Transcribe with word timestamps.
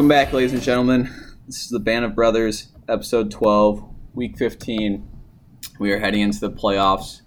Welcome 0.00 0.08
back, 0.08 0.32
ladies 0.32 0.54
and 0.54 0.62
gentlemen. 0.62 1.10
This 1.46 1.64
is 1.64 1.68
the 1.68 1.78
Band 1.78 2.06
of 2.06 2.14
Brothers, 2.14 2.68
episode 2.88 3.30
12, 3.30 3.84
week 4.14 4.38
15. 4.38 5.06
We 5.78 5.92
are 5.92 5.98
heading 5.98 6.22
into 6.22 6.40
the 6.40 6.50
playoffs, 6.50 7.20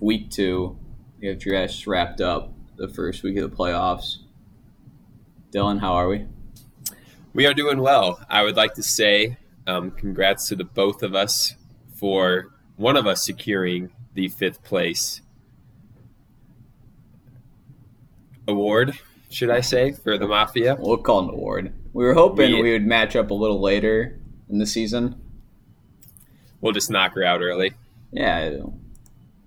week 0.00 0.28
two. 0.28 0.76
We 1.20 1.28
have 1.28 1.38
just 1.38 1.86
wrapped 1.86 2.20
up 2.20 2.52
the 2.74 2.88
first 2.88 3.22
week 3.22 3.36
of 3.36 3.48
the 3.48 3.56
playoffs. 3.56 4.16
Dylan, 5.52 5.78
how 5.78 5.92
are 5.92 6.08
we? 6.08 6.26
We 7.34 7.46
are 7.46 7.54
doing 7.54 7.78
well. 7.78 8.18
I 8.28 8.42
would 8.42 8.56
like 8.56 8.74
to 8.74 8.82
say 8.82 9.36
um, 9.68 9.92
congrats 9.92 10.48
to 10.48 10.56
the 10.56 10.64
both 10.64 11.04
of 11.04 11.14
us 11.14 11.54
for 11.94 12.52
one 12.74 12.96
of 12.96 13.06
us 13.06 13.24
securing 13.24 13.90
the 14.14 14.26
fifth 14.26 14.64
place 14.64 15.20
award, 18.48 18.98
should 19.30 19.50
I 19.50 19.60
say, 19.60 19.92
for 19.92 20.18
the 20.18 20.26
Mafia. 20.26 20.76
We'll 20.80 20.96
call 20.96 21.20
it 21.20 21.24
an 21.28 21.30
award. 21.34 21.72
We 21.92 22.04
were 22.04 22.14
hoping 22.14 22.52
We- 22.52 22.62
we 22.62 22.72
would 22.72 22.86
match 22.86 23.16
up 23.16 23.30
a 23.30 23.34
little 23.34 23.60
later 23.60 24.18
in 24.48 24.58
the 24.58 24.66
season. 24.66 25.16
We'll 26.60 26.72
just 26.72 26.90
knock 26.90 27.14
her 27.14 27.22
out 27.24 27.40
early. 27.40 27.72
Yeah, 28.12 28.56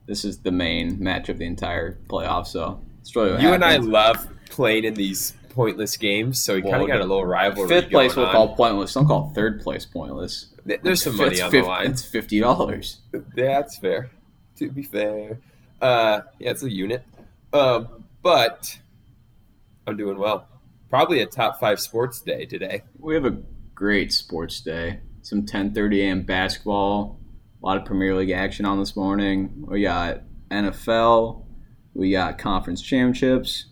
this 0.05 0.23
is 0.23 0.39
the 0.39 0.51
main 0.51 1.01
match 1.01 1.29
of 1.29 1.37
the 1.39 1.45
entire 1.45 1.97
playoff, 2.09 2.47
so 2.47 2.81
it's 3.01 3.15
really 3.15 3.31
what 3.31 3.41
You 3.41 3.53
and 3.53 3.63
I 3.63 3.77
love 3.77 4.27
playing 4.49 4.83
in 4.85 4.93
these 4.93 5.33
pointless 5.49 5.97
games, 5.97 6.41
so 6.41 6.55
we 6.55 6.61
kind 6.61 6.81
of 6.81 6.87
got 6.87 6.97
a 7.01 7.05
little 7.05 7.25
rivalry. 7.25 7.67
Fifth 7.67 7.89
place 7.89 8.15
we'll 8.15 8.27
on. 8.27 8.31
call 8.31 8.55
pointless. 8.55 8.93
Don't 8.93 9.05
call 9.07 9.31
third 9.35 9.61
place 9.61 9.85
pointless. 9.85 10.47
Th- 10.65 10.79
There's 10.81 11.01
some 11.03 11.17
money 11.17 11.31
It's 11.31 11.41
on 11.41 11.51
fif- 11.51 11.63
the 11.63 11.69
line. 11.69 11.91
It's 11.91 12.05
fifty 12.05 12.39
dollars. 12.39 12.99
That's 13.35 13.77
fair. 13.77 14.11
To 14.57 14.69
be 14.69 14.83
fair, 14.83 15.39
uh, 15.81 16.21
yeah, 16.39 16.51
it's 16.51 16.63
a 16.63 16.71
unit. 16.71 17.03
Um, 17.51 18.05
but 18.21 18.79
I'm 19.87 19.97
doing 19.97 20.17
well. 20.19 20.47
Probably 20.91 21.21
a 21.21 21.25
top 21.25 21.57
five 21.57 21.79
sports 21.79 22.19
day 22.19 22.45
today. 22.45 22.83
We 22.99 23.13
have 23.13 23.23
a 23.23 23.37
great 23.73 24.11
sports 24.11 24.59
day. 24.59 24.99
Some 25.21 25.45
10:30 25.45 26.01
a.m. 26.01 26.23
basketball. 26.23 27.17
A 27.63 27.65
lot 27.65 27.77
of 27.77 27.85
Premier 27.85 28.13
League 28.13 28.31
action 28.31 28.65
on 28.65 28.77
this 28.77 28.97
morning. 28.97 29.53
We 29.65 29.83
got 29.83 30.23
NFL. 30.49 31.45
We 31.93 32.11
got 32.11 32.37
conference 32.37 32.81
championships. 32.81 33.67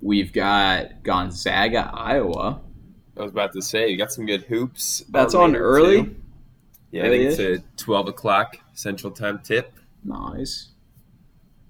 We've 0.00 0.32
got 0.32 1.02
Gonzaga, 1.02 1.90
Iowa. 1.92 2.62
I 3.18 3.22
was 3.22 3.30
about 3.30 3.52
to 3.52 3.60
say 3.60 3.90
you 3.90 3.98
got 3.98 4.10
some 4.10 4.24
good 4.24 4.44
hoops. 4.44 5.04
That's 5.10 5.34
on 5.34 5.54
early. 5.54 6.04
too. 6.04 6.16
Yeah, 6.92 7.04
I 7.04 7.08
think 7.10 7.24
it's 7.24 7.38
a 7.40 7.58
12 7.76 8.08
o'clock 8.08 8.56
Central 8.72 9.12
Time 9.12 9.40
tip. 9.44 9.74
Nice. 10.02 10.68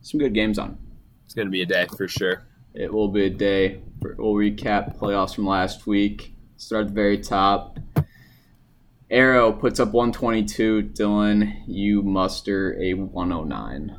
Some 0.03 0.20
good 0.20 0.34
games 0.34 0.56
on. 0.56 0.78
It's 1.25 1.34
going 1.34 1.48
to 1.48 1.53
be 1.53 1.62
a 1.62 1.66
day 1.66 1.88
for 1.97 2.06
sure. 2.06 2.44
It 2.77 2.92
will 2.92 3.08
be 3.08 3.24
a 3.24 3.30
day. 3.30 3.80
For, 4.00 4.14
we'll 4.19 4.34
recap 4.34 4.98
playoffs 4.98 5.34
from 5.34 5.46
last 5.46 5.86
week. 5.86 6.34
Start 6.56 6.82
at 6.82 6.88
the 6.88 6.94
very 6.94 7.19
top. 7.19 7.78
Arrow 9.10 9.52
puts 9.52 9.80
up 9.80 9.92
122. 9.92 10.91
Dylan, 10.92 11.62
you 11.66 12.02
muster 12.02 12.78
a 12.80 12.94
109. 12.94 13.98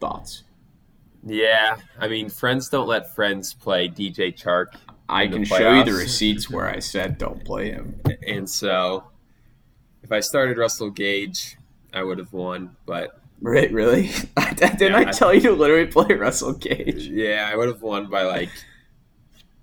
Thoughts? 0.00 0.44
Yeah, 1.24 1.76
I 1.98 2.08
mean, 2.08 2.28
friends 2.28 2.68
don't 2.68 2.88
let 2.88 3.14
friends 3.14 3.54
play 3.54 3.88
DJ 3.88 4.34
Chark, 4.34 4.74
I 5.12 5.26
can 5.26 5.44
show 5.44 5.74
you 5.74 5.84
the 5.84 5.92
receipts 5.92 6.48
where 6.48 6.66
I 6.66 6.78
said 6.78 7.18
don't 7.18 7.44
play 7.44 7.70
him. 7.70 8.00
and 8.26 8.48
so 8.48 9.04
if 10.02 10.10
I 10.10 10.20
started 10.20 10.56
Russell 10.56 10.90
Gage, 10.90 11.58
I 11.92 12.02
would 12.02 12.18
have 12.18 12.32
won. 12.32 12.76
But 12.86 13.20
Right? 13.44 13.72
Really? 13.72 14.08
Didn't 14.56 14.80
Yeah, 14.80 14.96
I 14.96 15.00
I- 15.00 15.12
tell 15.12 15.34
you 15.34 15.40
to 15.42 15.52
literally 15.52 15.86
play 15.86 16.14
Russell 16.14 16.52
Gage? 16.52 17.06
yeah, 17.08 17.48
I 17.52 17.56
would 17.56 17.68
have 17.68 17.82
won 17.82 18.08
by 18.08 18.22
like 18.22 18.50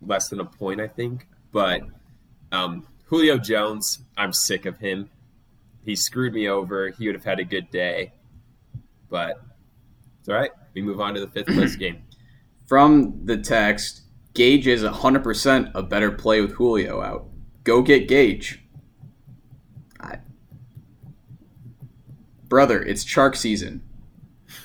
less 0.05 0.27
than 0.29 0.39
a 0.41 0.45
point, 0.45 0.81
I 0.81 0.87
think. 0.87 1.27
But 1.53 1.81
um, 2.51 2.85
Julio 3.05 3.37
Jones, 3.37 3.99
I'm 4.17 4.33
sick 4.33 4.65
of 4.65 4.77
him. 4.79 5.09
He 5.85 5.95
screwed 5.95 6.33
me 6.33 6.47
over. 6.49 6.89
He 6.89 7.05
would 7.07 7.15
have 7.15 7.23
had 7.23 7.39
a 7.39 7.45
good 7.45 7.71
day, 7.71 8.11
but 9.09 9.41
it's 10.19 10.27
all 10.29 10.35
right. 10.35 10.51
We 10.73 10.81
move 10.81 10.99
on 10.99 11.13
to 11.15 11.21
the 11.21 11.27
fifth 11.27 11.47
place 11.47 11.75
game. 11.77 12.03
From 12.67 13.25
the 13.25 13.37
text, 13.37 14.01
Gage 14.33 14.67
is 14.67 14.83
100% 14.83 15.71
a 15.73 15.81
better 15.81 16.11
play 16.11 16.41
with 16.41 16.51
Julio 16.51 17.01
out. 17.01 17.27
Go 17.63 17.81
get 17.81 18.07
Gage. 18.07 18.61
I... 19.99 20.19
Brother, 22.49 22.81
it's 22.81 23.05
Chark 23.05 23.35
season. 23.35 23.83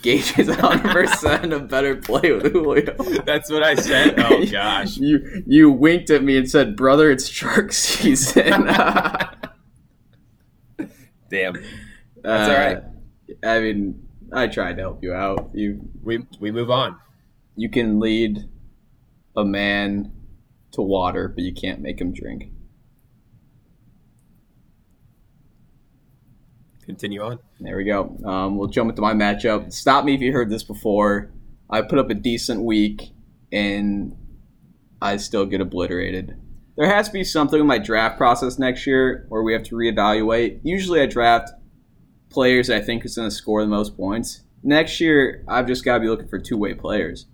Gage 0.00 0.38
is 0.38 0.48
100% 0.48 1.54
a 1.54 1.58
better 1.60 1.96
play 1.96 2.32
with 2.32 2.52
Julio. 2.52 2.94
That's 3.24 3.50
what 3.50 3.62
I 3.62 3.74
said. 3.74 4.14
Oh 4.18 4.44
gosh. 4.50 4.96
You 4.96 5.42
you 5.46 5.70
winked 5.70 6.08
at 6.10 6.22
me 6.24 6.36
and 6.38 6.50
said, 6.50 6.76
"Brother, 6.76 7.10
it's 7.10 7.28
Chark 7.30 7.72
season." 7.72 8.64
Damn. 11.30 11.54
That's 12.22 12.50
all 12.50 12.56
right. 12.56 12.78
Uh, 12.78 13.46
I 13.46 13.60
mean, 13.60 14.06
I 14.32 14.46
tried 14.46 14.76
to 14.76 14.82
help 14.82 15.02
you 15.02 15.12
out. 15.12 15.50
You 15.54 15.80
We 16.02 16.26
we 16.40 16.50
move 16.50 16.70
on. 16.70 16.96
you 17.56 17.68
can 17.68 18.00
lead 18.00 18.48
a 19.36 19.44
man 19.44 20.12
to 20.72 20.82
water, 20.82 21.28
but 21.28 21.44
you 21.44 21.52
can't 21.52 21.80
make 21.80 22.00
him 22.00 22.12
drink. 22.12 22.50
Continue 26.84 27.22
on. 27.22 27.38
There 27.60 27.76
we 27.76 27.84
go. 27.84 28.16
Um, 28.24 28.56
we'll 28.56 28.68
jump 28.68 28.90
into 28.90 29.02
my 29.02 29.14
matchup. 29.14 29.72
Stop 29.72 30.04
me 30.04 30.14
if 30.14 30.20
you 30.20 30.32
heard 30.32 30.50
this 30.50 30.62
before. 30.62 31.32
I 31.70 31.80
put 31.82 31.98
up 31.98 32.10
a 32.10 32.14
decent 32.14 32.62
week, 32.62 33.12
and 33.50 34.14
I 35.00 35.16
still 35.16 35.46
get 35.46 35.60
obliterated. 35.60 36.36
There 36.76 36.86
has 36.86 37.06
to 37.06 37.12
be 37.12 37.24
something 37.24 37.60
in 37.60 37.66
my 37.66 37.78
draft 37.78 38.18
process 38.18 38.58
next 38.58 38.86
year 38.86 39.26
where 39.28 39.42
we 39.42 39.52
have 39.52 39.62
to 39.64 39.76
reevaluate. 39.76 40.60
Usually, 40.62 41.00
I 41.00 41.06
draft 41.06 41.50
players 42.30 42.68
I 42.68 42.80
think 42.80 43.04
is 43.04 43.16
going 43.16 43.30
to 43.30 43.34
score 43.34 43.62
the 43.62 43.68
most 43.68 43.96
points. 43.96 44.42
Next 44.62 45.00
year, 45.00 45.44
I've 45.46 45.66
just 45.66 45.84
got 45.84 45.94
to 45.94 46.00
be 46.00 46.08
looking 46.08 46.28
for 46.28 46.38
two-way 46.38 46.74
players. 46.74 47.26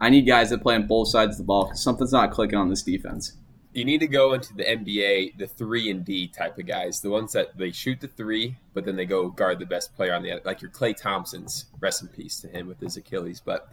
I 0.00 0.10
need 0.10 0.22
guys 0.22 0.50
that 0.50 0.62
play 0.62 0.74
on 0.74 0.86
both 0.86 1.08
sides 1.08 1.34
of 1.34 1.38
the 1.38 1.44
ball 1.44 1.66
because 1.66 1.82
something's 1.82 2.12
not 2.12 2.32
clicking 2.32 2.58
on 2.58 2.68
this 2.68 2.82
defense. 2.82 3.36
You 3.72 3.86
need 3.86 4.00
to 4.00 4.06
go 4.06 4.34
into 4.34 4.54
the 4.54 4.64
NBA, 4.64 5.38
the 5.38 5.46
three 5.46 5.90
and 5.90 6.04
D 6.04 6.28
type 6.28 6.58
of 6.58 6.66
guys, 6.66 7.00
the 7.00 7.08
ones 7.08 7.32
that 7.32 7.56
they 7.56 7.70
shoot 7.70 8.00
the 8.00 8.08
three, 8.08 8.56
but 8.74 8.84
then 8.84 8.96
they 8.96 9.06
go 9.06 9.30
guard 9.30 9.58
the 9.58 9.66
best 9.66 9.94
player 9.96 10.14
on 10.14 10.22
the 10.22 10.40
like 10.44 10.60
your 10.60 10.70
Klay 10.70 10.94
Thompsons. 10.94 11.66
Rest 11.80 12.02
in 12.02 12.08
peace 12.08 12.40
to 12.40 12.48
him 12.48 12.68
with 12.68 12.80
his 12.80 12.98
Achilles. 12.98 13.40
But 13.40 13.68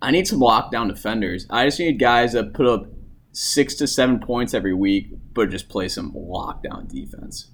I 0.00 0.10
need 0.10 0.26
some 0.26 0.40
lockdown 0.40 0.88
defenders. 0.88 1.46
I 1.50 1.66
just 1.66 1.78
need 1.78 1.98
guys 1.98 2.32
that 2.32 2.54
put 2.54 2.66
up 2.66 2.86
six 3.32 3.74
to 3.76 3.86
seven 3.86 4.18
points 4.18 4.54
every 4.54 4.74
week, 4.74 5.08
but 5.34 5.50
just 5.50 5.68
play 5.68 5.88
some 5.88 6.12
lockdown 6.12 6.88
defense. 6.88 7.50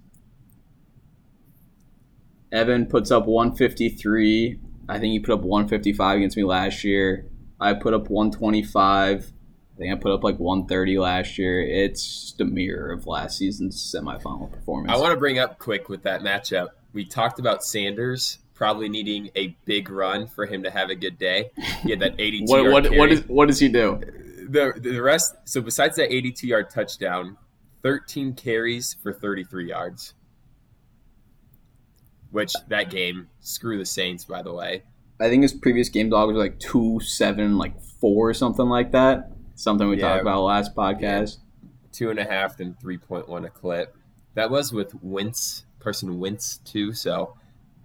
Evan 2.53 2.87
puts 2.87 3.11
up 3.11 3.27
153. 3.27 4.61
I 4.89 4.99
think 4.99 5.13
he 5.13 5.19
put 5.19 5.35
up 5.35 5.43
155 5.43 6.17
against 6.17 6.37
me 6.37 6.45
last 6.45 6.85
year. 6.85 7.27
I 7.61 7.75
put 7.75 7.93
up 7.93 8.09
125. 8.09 9.33
I 9.77 9.79
think 9.79 9.93
I 9.93 9.97
put 9.97 10.13
up 10.13 10.25
like 10.25 10.39
130 10.39 10.99
last 10.99 11.37
year. 11.37 11.61
It's 11.61 12.23
just 12.23 12.41
a 12.41 12.47
mirror 12.47 12.93
of 12.93 13.07
last 13.07 13.37
season's 13.37 13.77
semifinal 13.77 14.51
performance. 14.51 14.91
I 14.91 14.99
want 15.01 15.13
to 15.13 15.19
bring 15.19 15.39
up 15.39 15.59
quick 15.59 15.91
with 15.91 16.03
that 16.05 16.23
matchup. 16.23 16.69
We 16.95 17.05
talked 17.05 17.39
about 17.39 17.63
Sanders 17.63 18.39
probably 18.55 18.89
needing 18.89 19.29
a 19.37 19.55
big 19.67 19.91
run 19.91 20.27
for 20.27 20.47
him 20.47 20.63
to 20.63 20.71
have 20.71 20.89
a 20.89 20.95
good 20.95 21.19
day. 21.19 21.51
He 21.83 21.91
had 21.91 22.01
that 22.01 22.15
82 22.19 22.45
what 22.47 22.63
yard 22.63 22.73
what 22.73 22.97
what, 22.97 23.13
is, 23.13 23.21
what 23.27 23.49
does 23.49 23.59
he 23.59 23.69
do? 23.69 24.01
the 24.49 24.73
the 24.77 25.01
rest? 25.01 25.35
So 25.45 25.61
besides 25.61 25.97
that 25.97 26.13
82 26.13 26.47
yard 26.47 26.71
touchdown, 26.71 27.37
13 27.83 28.35
carries 28.35 28.95
for 29.03 29.13
33 29.13 29.69
yards. 29.69 30.15
Which 32.31 32.53
that 32.69 32.91
game, 32.91 33.29
screw 33.41 33.79
the 33.79 33.85
Saints, 33.85 34.25
by 34.25 34.43
the 34.43 34.53
way. 34.53 34.83
I 35.21 35.29
think 35.29 35.43
his 35.43 35.55
previous 35.55 35.89
game 35.89 36.11
dog 36.11 36.29
was 36.29 36.37
like 36.37 36.59
two 36.59 37.01
seven, 37.01 37.57
like 37.57 37.81
four 38.01 38.29
or 38.29 38.35
something 38.35 38.67
like 38.67 38.93
that. 38.93 39.31
Something 39.57 39.89
we 39.89 39.97
Yeah. 39.99 40.11
talked 40.11 40.23
about 40.23 40.43
last 40.45 40.75
podcast. 40.77 41.39
two 41.93 42.11
and 42.11 42.19
a 42.19 42.25
half 42.25 42.61
and 42.61 42.79
3.1 42.79 43.47
a 43.47 43.49
clip. 43.51 43.97
That 44.35 44.51
was 44.51 44.71
with 44.71 44.95
Wentz, 45.03 45.65
person 45.81 46.19
Wentz 46.21 46.59
too. 46.59 46.93
So 46.93 47.35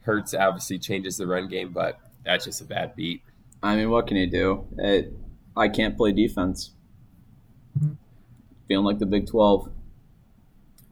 Hurts 0.01 0.33
obviously 0.33 0.77
changes 0.79 1.15
the 1.17 1.25
run 1.27 1.47
game, 1.47 1.71
but 1.71 1.97
that's 2.25 2.43
just 2.43 2.59
a 2.59 2.65
bad 2.65 2.93
beat. 2.95 3.21
I 3.63 3.75
mean, 3.77 3.89
what 3.89 4.07
can 4.07 4.17
you 4.17 4.27
do? 4.29 4.67
It, 4.77 5.13
I 5.55 5.69
can't 5.69 5.95
play 5.95 6.11
defense. 6.11 6.71
Mm-hmm. 7.79 7.93
Feeling 8.67 8.85
like 8.85 8.99
the 8.99 9.05
Big 9.05 9.27
Twelve. 9.27 9.69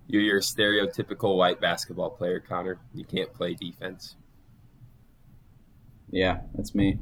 You're 0.08 0.22
your 0.22 0.40
stereotypical 0.40 1.36
white 1.38 1.60
basketball 1.60 2.12
player, 2.12 2.40
Connor. 2.40 2.80
You 2.94 3.04
can't 3.04 3.34
play 3.34 3.54
defense. 3.54 4.16
Yeah, 6.10 6.42
that's 6.56 6.74
me. 6.74 7.00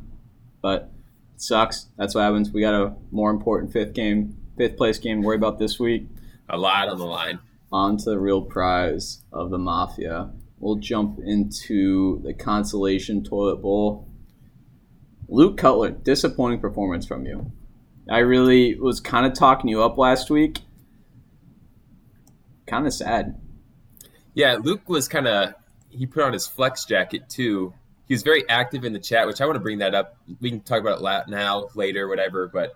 But 0.62 0.92
it 1.38 1.42
sucks. 1.44 1.86
That's 1.98 2.16
what 2.16 2.22
happens. 2.22 2.52
We 2.52 2.62
got 2.62 2.74
a 2.74 2.96
more 3.12 3.30
important 3.30 3.72
fifth 3.72 3.94
game, 3.94 4.36
fifth 4.58 4.76
place 4.76 4.98
game 4.98 5.22
to 5.22 5.28
worry 5.28 5.36
about 5.36 5.60
this 5.60 5.80
week. 5.80 6.08
A 6.50 6.58
lot 6.58 6.90
on 6.90 6.98
the 6.98 7.06
line. 7.06 7.38
On 7.72 7.96
to 7.96 8.10
the 8.10 8.20
real 8.20 8.42
prize 8.42 9.22
of 9.32 9.52
the 9.52 9.60
Mafia. 9.60 10.32
We'll 10.58 10.78
jump 10.78 11.20
into 11.24 12.24
the 12.24 12.34
consolation 12.34 13.24
toilet 13.24 13.58
bowl. 13.58 14.10
Luke 15.28 15.58
Cutler, 15.58 15.92
disappointing 15.92 16.60
performance 16.60 17.06
from 17.06 17.28
you. 17.28 17.52
I 18.10 18.20
really 18.20 18.74
was 18.74 19.00
kind 19.00 19.28
of 19.28 19.34
talking 19.34 19.70
you 19.70 19.84
up 19.84 19.96
last 20.00 20.32
week, 20.32 20.62
kind 22.66 22.88
of 22.88 22.94
sad. 22.94 23.40
Yeah, 24.34 24.58
Luke 24.60 24.90
was 24.90 25.08
kind 25.08 25.28
of 25.28 25.54
he 25.90 26.08
put 26.08 26.24
on 26.24 26.34
his 26.34 26.48
flex 26.48 26.86
jacket 26.86 27.30
too. 27.30 27.76
He 28.08 28.14
was 28.14 28.24
very 28.24 28.48
active 28.50 28.86
in 28.86 28.94
the 28.94 29.00
chat, 29.00 29.28
which 29.28 29.42
I 29.42 29.46
want 29.46 29.56
to 29.56 29.62
bring 29.62 29.80
that 29.80 29.94
up. 29.94 30.18
We 30.40 30.50
can 30.50 30.62
talk 30.62 30.80
about 30.80 31.02
it 31.02 31.30
now, 31.30 31.68
later, 31.76 32.08
whatever. 32.08 32.48
But 32.48 32.76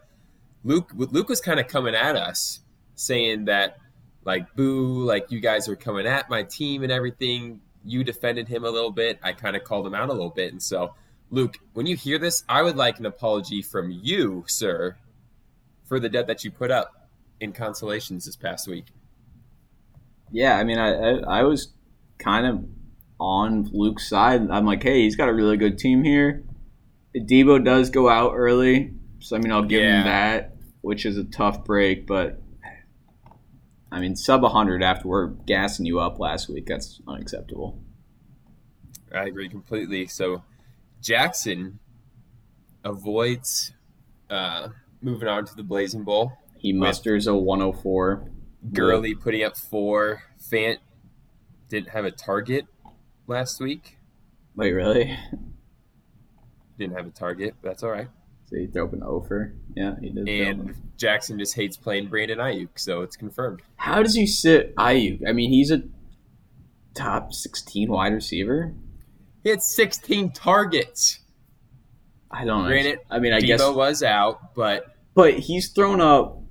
Luke, 0.63 0.92
Luke 0.94 1.30
was 1.30 1.39
kind 1.39 1.60
of 1.60 1.68
coming 1.68 1.95
at 1.95 2.16
us, 2.16 2.60
saying 2.95 3.45
that 3.45 3.78
like, 4.25 4.54
"Boo! 4.56 5.04
Like 5.04 5.31
you 5.31 5.39
guys 5.39 5.69
are 5.69 5.75
coming 5.75 6.06
at 6.06 6.30
my 6.30 6.44
team 6.44 6.83
and 6.83 6.92
everything." 6.92 7.62
You 7.83 8.04
defended 8.04 8.48
him 8.48 8.63
a 8.63 8.69
little 8.69 8.92
bit. 8.92 9.19
I 9.24 9.33
kind 9.33 9.56
of 9.56 9.63
called 9.63 9.88
him 9.88 9.95
out 9.95 10.10
a 10.10 10.13
little 10.13 10.30
bit, 10.30 10.51
and 10.51 10.62
so 10.62 10.94
Luke, 11.31 11.57
when 11.74 11.86
you 11.86 11.95
hear 11.95 12.19
this, 12.19 12.44
I 12.50 12.62
would 12.62 12.75
like 12.75 13.00
an 13.00 13.06
apology 13.06 13.62
from 13.62 13.89
you, 13.89 14.44
sir, 14.48 14.98
for 15.88 16.00
the 16.00 16.10
debt 16.10 16.28
that 16.28 16.44
you 16.44 16.51
put 16.51 16.72
up 16.72 17.10
in 17.39 17.54
consolations 17.54 18.25
this 18.25 18.36
past 18.36 18.68
week. 18.68 18.88
Yeah, 20.30 20.57
I 20.57 20.63
mean, 20.66 20.78
I 20.78 20.94
I, 20.94 21.39
I 21.39 21.44
was 21.44 21.74
kind 22.19 22.45
of 22.45 22.66
on 23.21 23.69
Luke's 23.71 24.09
side. 24.09 24.50
I'm 24.50 24.65
like, 24.65 24.81
hey, 24.81 25.03
he's 25.03 25.15
got 25.15 25.29
a 25.29 25.33
really 25.33 25.56
good 25.56 25.77
team 25.77 26.03
here. 26.03 26.44
Deebo 27.15 27.63
does 27.63 27.91
go 27.91 28.09
out 28.09 28.33
early, 28.35 28.94
so 29.19 29.35
I 29.35 29.39
mean, 29.39 29.51
I'll 29.51 29.62
give 29.63 29.81
Yeah. 29.83 30.00
him 30.00 30.06
that, 30.07 30.56
which 30.81 31.06
is 31.06 31.18
a 31.18 31.23
tough 31.23 31.63
break. 31.63 32.07
But 32.07 32.41
I 33.91 34.00
mean, 34.00 34.15
sub 34.15 34.41
100 34.41 34.81
after 34.81 35.07
we're 35.07 35.27
gassing 35.27 35.85
you 35.85 36.00
up 36.00 36.19
last 36.19 36.50
week, 36.50 36.65
that's 36.65 37.00
unacceptable. 37.07 37.77
I 39.13 39.25
agree 39.25 39.50
completely. 39.50 40.07
So 40.07 40.44
Jackson 41.01 41.79
avoids 42.83 43.73
uh, 44.29 44.69
moving 45.01 45.27
on 45.27 45.45
to 45.45 45.56
the 45.56 45.63
Blazing 45.63 46.03
Bowl. 46.03 46.31
He 46.57 46.73
musters 46.73 47.27
a 47.27 47.35
104. 47.35 48.31
Gurley 48.71 49.13
putting 49.13 49.44
up 49.44 49.57
four. 49.57 50.23
Fant 50.39 50.77
didn't 51.69 51.89
have 51.89 52.06
a 52.06 52.12
target 52.12 52.65
last 53.31 53.60
week. 53.60 53.98
Wait, 54.56 54.72
really? 54.72 55.18
Didn't 56.78 56.95
have 56.95 57.07
a 57.07 57.12
target. 57.12 57.56
But 57.62 57.69
that's 57.69 57.83
all 57.83 57.92
right. 57.92 58.07
So 58.45 58.57
he 58.57 58.68
threw 58.68 58.83
up 58.83 58.94
an 58.94 59.01
over. 59.01 59.54
Yeah, 59.75 59.95
he 60.00 60.10
did. 60.10 60.28
And 60.28 60.69
an- 60.69 60.92
Jackson 60.98 61.39
just 61.39 61.56
hates 61.56 61.78
playing 61.78 62.10
Brandon 62.10 62.38
Aiyuk, 62.38 62.69
so 62.75 63.01
it's 63.01 63.16
confirmed. 63.16 63.62
How 63.78 64.04
does 64.04 64.13
he 64.13 64.28
sit 64.28 64.75
Aiyuk? 64.75 65.28
I 65.28 65.31
mean, 65.31 65.50
he's 65.50 65.72
a 65.72 65.83
top 66.94 67.33
16 67.33 67.89
wide 67.89 68.13
receiver. 68.13 68.74
He 69.44 69.50
had 69.50 69.62
16 69.62 70.33
targets. 70.33 71.19
I 72.30 72.45
don't 72.45 72.63
know. 72.63 72.69
Granted, 72.69 73.00
I 73.10 73.19
mean, 73.19 73.33
I 73.33 73.39
Deebo 73.39 73.48
guess, 73.48 73.69
was 73.69 74.04
out, 74.04 74.54
but 74.54 74.95
but 75.13 75.39
he's 75.39 75.69
thrown 75.69 76.00
up 76.00 76.42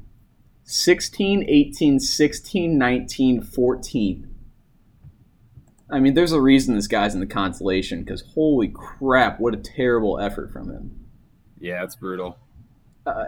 16, 0.65 1.45
18, 1.49 2.01
16, 2.01 2.79
19, 2.79 3.43
14. 3.43 4.30
I 5.93 6.01
mean, 6.01 6.15
there's 6.15 6.33
a 6.33 6.41
reason 6.41 6.75
this 6.75 6.87
guy's 6.87 7.15
in 7.15 7.21
the 7.21 7.27
consolation 7.27 8.03
because 8.03 8.23
holy 8.35 8.69
crap, 8.69 9.41
what 9.41 9.55
a 9.55 9.59
terrible 9.59 10.19
effort 10.19 10.53
from 10.53 10.71
him. 10.71 11.07
yeah, 11.59 11.83
it's 11.85 11.97
brutal. 11.97 12.39
Uh, 13.07 13.25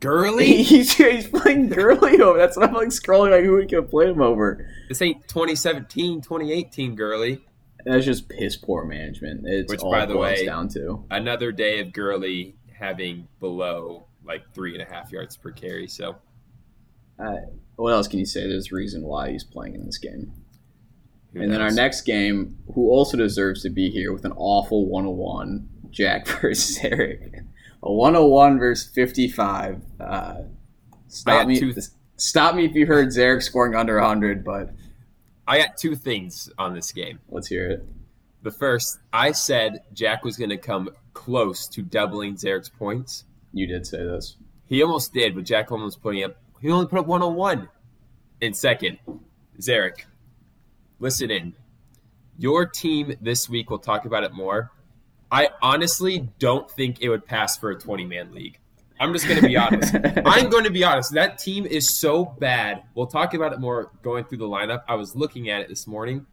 Gurley? 0.00 0.62
he's, 0.62 0.94
he's 0.94 1.26
playing 1.28 1.68
Gurley 1.68 2.20
over. 2.20 2.38
That's 2.38 2.56
what 2.56 2.68
I'm 2.68 2.74
like 2.74 2.88
scrolling 2.88 3.30
like 3.30 3.44
who 3.44 3.56
we 3.56 3.66
can 3.66 3.86
play 3.86 4.08
him 4.08 4.22
over. 4.22 4.66
This 4.88 5.02
ain't 5.02 5.26
2017, 5.28 6.22
2018 6.22 6.94
Gurley. 6.94 7.44
That's 7.84 8.04
just 8.04 8.28
piss 8.28 8.56
poor 8.56 8.84
management. 8.84 9.42
It's 9.46 9.70
Which, 9.70 9.80
all 9.80 9.90
by 9.90 10.06
the 10.06 10.16
way- 10.16 10.44
down 10.44 10.68
to. 10.70 11.04
Another 11.10 11.52
day 11.52 11.80
of 11.80 11.92
Gurley 11.92 12.56
having 12.72 13.28
below 13.40 14.04
like 14.24 14.42
three 14.54 14.74
and 14.74 14.82
a 14.82 14.90
half 14.92 15.12
yards 15.12 15.36
per 15.36 15.50
carry. 15.50 15.86
So 15.88 16.16
What 17.76 17.92
else 17.92 18.08
can 18.08 18.18
you 18.18 18.26
say? 18.26 18.46
There's 18.48 18.70
a 18.72 18.74
reason 18.74 19.02
why 19.02 19.30
he's 19.30 19.44
playing 19.44 19.74
in 19.74 19.86
this 19.86 19.98
game. 19.98 20.32
who 21.32 21.40
And 21.42 21.52
then 21.52 21.60
our 21.62 21.70
next 21.70 22.02
game, 22.02 22.58
who 22.74 22.90
also 22.90 23.16
deserves 23.16 23.62
to 23.62 23.70
be 23.70 23.90
here 23.90 24.12
with 24.12 24.24
an 24.24 24.32
awful 24.36 24.86
101, 24.86 25.68
Jack 25.90 26.26
versus 26.40 26.78
Eric. 26.82 27.42
A 27.82 27.90
101 27.92 28.58
versus 28.58 28.90
55. 28.92 29.80
Uh, 29.98 30.34
stop 31.08 31.46
me. 31.46 31.58
two- 31.58 31.74
Stop 32.16 32.54
me 32.54 32.66
if 32.66 32.74
you 32.74 32.84
heard 32.84 33.08
Zarek 33.08 33.42
scoring 33.42 33.74
under 33.74 33.98
100, 33.98 34.44
but 34.44 34.74
I 35.48 35.56
got 35.58 35.78
two 35.78 35.96
things 35.96 36.50
on 36.58 36.74
this 36.74 36.92
game. 36.92 37.18
let's 37.30 37.46
hear 37.48 37.70
it. 37.70 37.86
The 38.42 38.50
first, 38.50 38.98
I 39.10 39.32
said 39.32 39.80
Jack 39.94 40.22
was 40.22 40.36
going 40.36 40.50
to 40.50 40.58
come 40.58 40.90
close 41.14 41.66
to 41.68 41.80
doubling 41.82 42.34
Zarek's 42.34 42.68
points. 42.68 43.24
You 43.54 43.66
did 43.66 43.86
say 43.86 44.04
this. 44.04 44.36
He 44.66 44.82
almost 44.82 45.14
did, 45.14 45.34
but 45.34 45.44
Jack 45.44 45.72
almost 45.72 46.02
putting 46.02 46.22
up. 46.24 46.36
He 46.60 46.70
only 46.70 46.86
put 46.86 46.98
up 46.98 47.06
101. 47.06 47.68
And 48.42 48.56
second, 48.56 48.98
Zarek, 49.58 50.04
listen 50.98 51.30
in. 51.30 51.54
Your 52.38 52.66
team 52.66 53.14
this 53.20 53.48
week, 53.48 53.70
we'll 53.70 53.78
talk 53.78 54.04
about 54.04 54.24
it 54.24 54.32
more. 54.32 54.70
I 55.30 55.50
honestly 55.62 56.28
don't 56.38 56.70
think 56.70 57.00
it 57.00 57.08
would 57.08 57.26
pass 57.26 57.56
for 57.56 57.70
a 57.70 57.78
20 57.78 58.04
man 58.04 58.32
league. 58.32 58.58
I'm 58.98 59.12
just 59.12 59.26
going 59.26 59.40
to 59.40 59.46
be 59.46 59.56
honest. 59.56 59.94
I'm 60.26 60.50
going 60.50 60.64
to 60.64 60.70
be 60.70 60.84
honest. 60.84 61.14
That 61.14 61.38
team 61.38 61.64
is 61.64 61.98
so 61.98 62.24
bad. 62.24 62.82
We'll 62.94 63.06
talk 63.06 63.32
about 63.32 63.52
it 63.52 63.60
more 63.60 63.90
going 64.02 64.24
through 64.24 64.38
the 64.38 64.48
lineup. 64.48 64.82
I 64.88 64.94
was 64.94 65.16
looking 65.16 65.48
at 65.48 65.62
it 65.62 65.68
this 65.68 65.86
morning. 65.86 66.26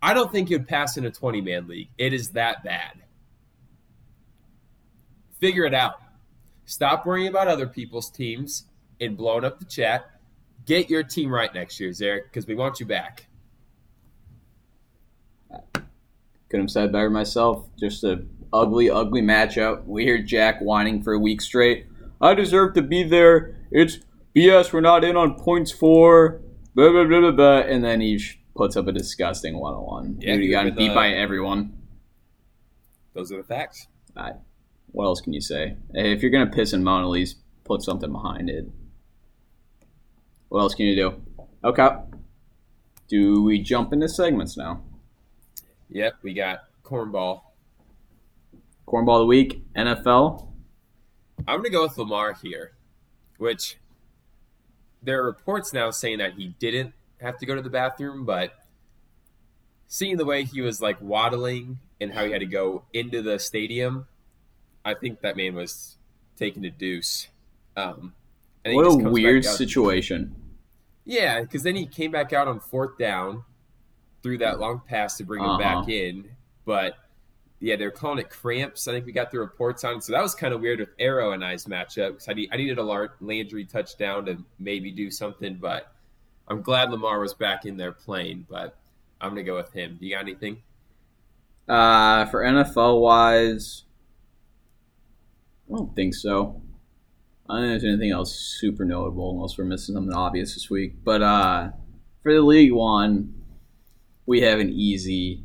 I 0.00 0.14
don't 0.14 0.32
think 0.32 0.50
it 0.50 0.58
would 0.58 0.68
pass 0.68 0.96
in 0.96 1.04
a 1.04 1.10
20 1.10 1.40
man 1.40 1.68
league. 1.68 1.88
It 1.98 2.12
is 2.12 2.30
that 2.30 2.64
bad. 2.64 3.02
Figure 5.38 5.64
it 5.64 5.74
out. 5.74 6.00
Stop 6.64 7.06
worrying 7.06 7.28
about 7.28 7.46
other 7.46 7.66
people's 7.66 8.10
teams 8.10 8.64
and 9.02 9.16
blowing 9.16 9.44
up 9.44 9.58
the 9.58 9.64
chat. 9.64 10.06
Get 10.66 10.88
your 10.88 11.02
team 11.02 11.30
right 11.30 11.52
next 11.52 11.80
year, 11.80 11.90
Zarek, 11.90 12.24
because 12.24 12.46
we 12.46 12.54
want 12.54 12.78
you 12.80 12.86
back. 12.86 13.26
Couldn't 16.48 16.66
have 16.66 16.70
said 16.70 16.92
better 16.92 17.10
myself. 17.10 17.66
Just 17.78 18.04
a 18.04 18.24
ugly, 18.52 18.90
ugly 18.90 19.22
matchup. 19.22 19.84
We 19.86 20.04
hear 20.04 20.18
Jack 20.22 20.60
whining 20.60 21.02
for 21.02 21.14
a 21.14 21.18
week 21.18 21.40
straight. 21.40 21.86
I 22.20 22.34
deserve 22.34 22.74
to 22.74 22.82
be 22.82 23.02
there. 23.02 23.56
It's 23.70 23.98
BS. 24.36 24.72
We're 24.72 24.80
not 24.82 25.02
in 25.04 25.16
on 25.16 25.34
points 25.34 25.72
for. 25.72 26.40
Blah, 26.74 26.90
blah, 26.90 27.04
blah, 27.04 27.20
blah, 27.20 27.30
blah. 27.32 27.58
And 27.60 27.82
then 27.82 28.00
he 28.00 28.22
puts 28.54 28.76
up 28.76 28.86
a 28.86 28.92
disgusting 28.92 29.58
101. 29.58 30.18
Yeah, 30.20 30.34
Dude, 30.34 30.42
he 30.44 30.50
got 30.50 30.64
beat 30.76 30.88
the- 30.88 30.94
by 30.94 31.08
everyone. 31.08 31.78
Those 33.14 33.32
are 33.32 33.36
the 33.38 33.42
facts. 33.44 33.88
I, 34.16 34.32
what 34.92 35.04
else 35.04 35.20
can 35.20 35.32
you 35.32 35.40
say? 35.40 35.76
If 35.92 36.22
you're 36.22 36.30
going 36.30 36.48
to 36.48 36.54
piss 36.54 36.72
and 36.72 36.82
moan, 36.84 37.02
at 37.02 37.08
least 37.08 37.38
put 37.64 37.82
something 37.82 38.10
behind 38.12 38.48
it. 38.48 38.66
What 40.52 40.60
else 40.60 40.74
can 40.74 40.84
you 40.84 40.94
do? 40.94 41.22
Okay. 41.64 41.88
Do 43.08 43.42
we 43.42 43.58
jump 43.62 43.94
into 43.94 44.06
segments 44.06 44.54
now? 44.54 44.82
Yep, 45.88 46.16
we 46.20 46.34
got 46.34 46.64
cornball. 46.84 47.40
Cornball 48.86 49.14
of 49.14 49.20
the 49.20 49.26
week, 49.26 49.64
NFL. 49.74 50.46
I'm 51.48 51.60
going 51.60 51.62
to 51.62 51.70
go 51.70 51.84
with 51.84 51.96
Lamar 51.96 52.34
here, 52.34 52.72
which 53.38 53.78
there 55.02 55.22
are 55.22 55.24
reports 55.24 55.72
now 55.72 55.90
saying 55.90 56.18
that 56.18 56.34
he 56.34 56.48
didn't 56.58 56.92
have 57.22 57.38
to 57.38 57.46
go 57.46 57.54
to 57.54 57.62
the 57.62 57.70
bathroom, 57.70 58.26
but 58.26 58.52
seeing 59.86 60.18
the 60.18 60.26
way 60.26 60.44
he 60.44 60.60
was 60.60 60.82
like 60.82 61.00
waddling 61.00 61.78
and 61.98 62.12
how 62.12 62.26
he 62.26 62.30
had 62.32 62.40
to 62.40 62.46
go 62.46 62.82
into 62.92 63.22
the 63.22 63.38
stadium, 63.38 64.06
I 64.84 64.92
think 64.92 65.22
that 65.22 65.34
man 65.34 65.54
was 65.54 65.96
taking 66.36 66.62
a 66.66 66.70
deuce. 66.70 67.28
Um, 67.74 68.12
What 68.66 68.84
a 68.84 69.10
weird 69.10 69.46
situation. 69.46 70.36
Yeah, 71.04 71.40
because 71.42 71.62
then 71.62 71.74
he 71.76 71.86
came 71.86 72.10
back 72.12 72.32
out 72.32 72.46
on 72.48 72.60
fourth 72.60 72.96
down, 72.98 73.42
threw 74.22 74.38
that 74.38 74.60
long 74.60 74.80
pass 74.86 75.16
to 75.18 75.24
bring 75.24 75.42
him 75.44 75.58
back 75.58 75.78
Uh-huh. 75.78 75.90
in. 75.90 76.30
But 76.64 76.94
yeah, 77.58 77.76
they're 77.76 77.90
calling 77.90 78.18
it 78.18 78.30
cramps. 78.30 78.86
I 78.88 78.92
think 78.92 79.06
we 79.06 79.12
got 79.12 79.30
the 79.30 79.38
reports 79.40 79.84
on 79.84 79.96
it. 79.96 80.04
So 80.04 80.12
that 80.12 80.22
was 80.22 80.34
kind 80.34 80.52
of 80.54 80.60
weird 80.60 80.80
with 80.80 80.90
Arrow 80.98 81.32
and 81.32 81.44
I's 81.44 81.64
matchup. 81.66 82.14
'cause 82.14 82.28
I, 82.28 82.32
need, 82.34 82.48
I 82.52 82.56
needed 82.56 82.78
a 82.78 82.82
Lar- 82.82 83.14
Landry 83.20 83.64
touchdown 83.64 84.26
to 84.26 84.38
maybe 84.58 84.90
do 84.90 85.10
something, 85.10 85.56
but 85.56 85.92
I'm 86.48 86.60
glad 86.62 86.90
Lamar 86.90 87.18
was 87.20 87.34
back 87.34 87.64
in 87.66 87.76
there 87.76 87.92
playing. 87.92 88.46
But 88.48 88.76
I'm 89.20 89.30
going 89.30 89.44
to 89.44 89.50
go 89.50 89.56
with 89.56 89.72
him. 89.72 89.96
Do 90.00 90.06
you 90.06 90.14
got 90.14 90.22
anything? 90.22 90.62
Uh, 91.68 92.26
for 92.26 92.42
NFL 92.44 93.00
wise, 93.00 93.84
I 95.72 95.76
don't 95.76 95.94
think 95.94 96.14
so. 96.14 96.60
I 97.48 97.56
don't 97.58 97.68
know 97.68 97.74
if 97.74 97.82
there's 97.82 97.92
anything 97.94 98.12
else 98.12 98.34
super 98.34 98.84
notable 98.84 99.32
unless 99.32 99.58
we're 99.58 99.64
missing 99.64 99.94
something 99.94 100.14
obvious 100.14 100.54
this 100.54 100.70
week. 100.70 101.04
But 101.04 101.22
uh, 101.22 101.70
for 102.22 102.32
the 102.32 102.40
League 102.40 102.72
One, 102.72 103.34
we 104.26 104.40
have 104.42 104.58
an 104.60 104.70
easy, 104.70 105.44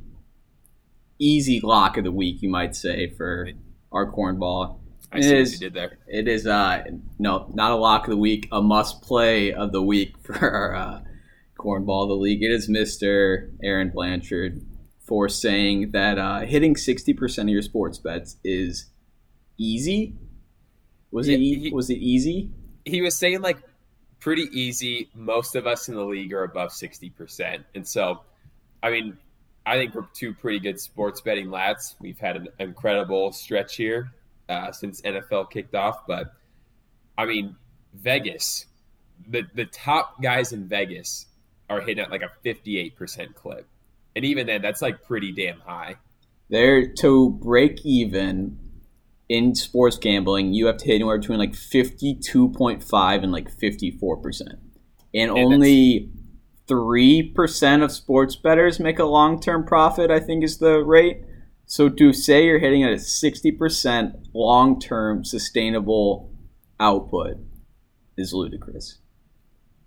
easy 1.20 1.60
lock 1.60 1.98
of 1.98 2.04
the 2.04 2.12
week, 2.12 2.42
you 2.42 2.50
might 2.50 2.76
say, 2.76 3.10
for 3.10 3.50
our 3.92 4.12
cornball. 4.12 4.80
I 5.12 5.20
It 5.20 5.24
see 5.24 5.36
is- 5.38 5.50
what 5.50 5.54
you 5.54 5.60
did 5.70 5.74
there. 5.74 5.98
It 6.08 6.28
is 6.28 6.46
uh 6.46 6.84
no, 7.18 7.50
not 7.54 7.72
a 7.72 7.76
lock 7.76 8.04
of 8.06 8.12
the 8.12 8.18
week, 8.18 8.48
a 8.52 8.62
must 8.62 9.02
play 9.02 9.52
of 9.54 9.72
the 9.72 9.82
week 9.82 10.16
for 10.24 10.38
our 10.38 10.76
uh, 10.76 11.00
cornball 11.58 12.04
of 12.04 12.10
the 12.10 12.16
league. 12.16 12.44
It 12.44 12.52
is 12.52 12.68
Mister 12.70 13.52
Aaron 13.64 13.90
Blanchard 13.90 14.62
for 15.00 15.30
saying 15.30 15.92
that 15.92 16.18
uh, 16.20 16.42
hitting 16.42 16.76
sixty 16.76 17.14
percent 17.14 17.50
of 17.50 17.54
your 17.54 17.62
sports 17.62 17.98
bets 17.98 18.36
is 18.44 18.88
easy. 19.58 20.16
Was 21.12 21.28
it 21.28 21.40
e- 21.40 21.60
he- 21.60 21.74
was 21.74 21.90
it 21.90 21.98
easy? 21.98 22.50
He 22.86 23.02
was 23.02 23.16
saying 23.16 23.42
like 23.42 23.58
pretty 24.20 24.48
easy. 24.52 25.10
Most 25.14 25.56
of 25.56 25.68
us 25.68 25.90
in 25.90 25.96
the 25.96 26.04
league 26.04 26.34
are 26.34 26.44
above 26.44 26.72
60%. 26.72 27.64
And 27.76 27.88
so, 27.88 28.22
I 28.82 28.92
mean, 28.92 29.18
I 29.66 29.78
think 29.78 29.94
we're 29.94 30.06
two 30.14 30.34
pretty 30.34 30.60
good 30.60 30.80
sports 30.80 31.22
betting 31.22 31.52
lads. 31.52 31.96
We've 32.00 32.20
had 32.20 32.38
an 32.38 32.48
incredible 32.60 33.32
stretch 33.34 33.76
here 33.76 34.12
uh, 34.50 34.72
since 34.72 35.02
NFL 35.02 35.52
kicked 35.52 35.76
off. 35.76 36.08
But, 36.08 36.34
I 37.18 37.26
mean, 37.26 37.56
Vegas, 37.94 38.66
the, 39.28 39.44
the 39.54 39.66
top 39.66 40.22
guys 40.22 40.54
in 40.54 40.68
Vegas 40.68 41.26
are 41.70 41.82
hitting 41.82 42.04
at 42.04 42.12
like 42.12 42.22
a 42.22 42.32
58% 42.46 43.36
clip. 43.36 43.68
And 44.16 44.26
even 44.26 44.48
then, 44.48 44.62
that's 44.62 44.82
like 44.82 45.04
pretty 45.04 45.32
damn 45.32 45.60
high. 45.60 45.96
There 46.50 46.88
to 47.02 47.30
break 47.30 47.86
even 47.86 48.58
in 49.30 49.56
sports 49.56 49.98
gambling, 49.98 50.54
you 50.54 50.68
have 50.68 50.78
to 50.78 50.86
hit 50.86 50.96
anywhere 50.96 51.18
between 51.18 51.40
like 51.40 51.54
52.5 51.54 53.24
and 53.24 53.32
like 53.32 53.52
54%. 53.52 54.42
And, 54.42 54.60
and 55.14 55.32
only 55.32 56.10
3% 56.68 57.84
of 57.84 57.92
sports 57.92 58.36
bettors 58.36 58.80
make 58.80 59.00
a 59.00 59.06
long 59.06 59.40
term 59.40 59.66
profit, 59.66 60.12
I 60.12 60.20
think 60.20 60.44
is 60.44 60.58
the 60.58 60.84
rate. 60.84 61.22
So 61.66 61.90
to 61.90 62.14
say 62.14 62.46
you're 62.46 62.60
hitting 62.60 62.84
at 62.84 62.92
a 62.92 62.96
60% 62.96 64.28
long 64.34 64.80
term 64.80 65.26
sustainable 65.26 66.32
output 66.80 67.38
is 68.18 68.34
ludicrous. 68.34 69.00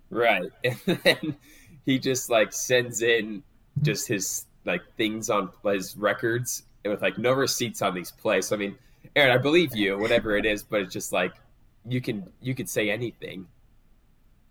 Right. 0.09 0.51
And 0.63 0.99
then 1.03 1.35
he 1.85 1.97
just 1.97 2.29
like 2.29 2.53
sends 2.53 3.01
in 3.01 3.43
just 3.81 4.07
his 4.07 4.45
like 4.65 4.81
things 4.97 5.29
on 5.29 5.49
his 5.65 5.97
records 5.97 6.63
with 6.85 7.01
like 7.01 7.17
no 7.17 7.31
receipts 7.31 7.81
on 7.81 7.95
these 7.95 8.11
plays. 8.11 8.47
So, 8.47 8.55
I 8.55 8.59
mean, 8.59 8.77
Aaron, 9.15 9.31
I 9.31 9.37
believe 9.37 9.75
you, 9.75 9.97
whatever 9.97 10.37
it 10.37 10.45
is, 10.45 10.63
but 10.63 10.81
it's 10.81 10.93
just 10.93 11.11
like 11.11 11.33
you 11.87 12.01
can 12.01 12.31
you 12.41 12.55
could 12.55 12.69
say 12.69 12.89
anything. 12.89 13.47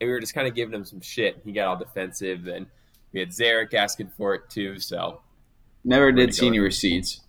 And 0.01 0.09
we 0.09 0.13
were 0.13 0.21
just 0.21 0.35
kind 0.35 0.49
of 0.49 0.55
giving 0.55 0.75
him 0.75 0.85
some 0.85 1.01
shit. 1.01 1.41
He 1.45 1.53
got 1.53 1.69
all 1.69 1.77
defensive. 1.77 2.47
and 2.47 2.67
we 3.13 3.21
had 3.21 3.31
Zarek 3.31 3.75
asking 3.75 4.09
for 4.17 4.35
it 4.35 4.49
too. 4.49 4.79
So 4.79 5.21
never 5.85 6.13
did 6.13 6.35
see 6.35 6.47
any 6.47 6.59
receipts. 6.59 7.21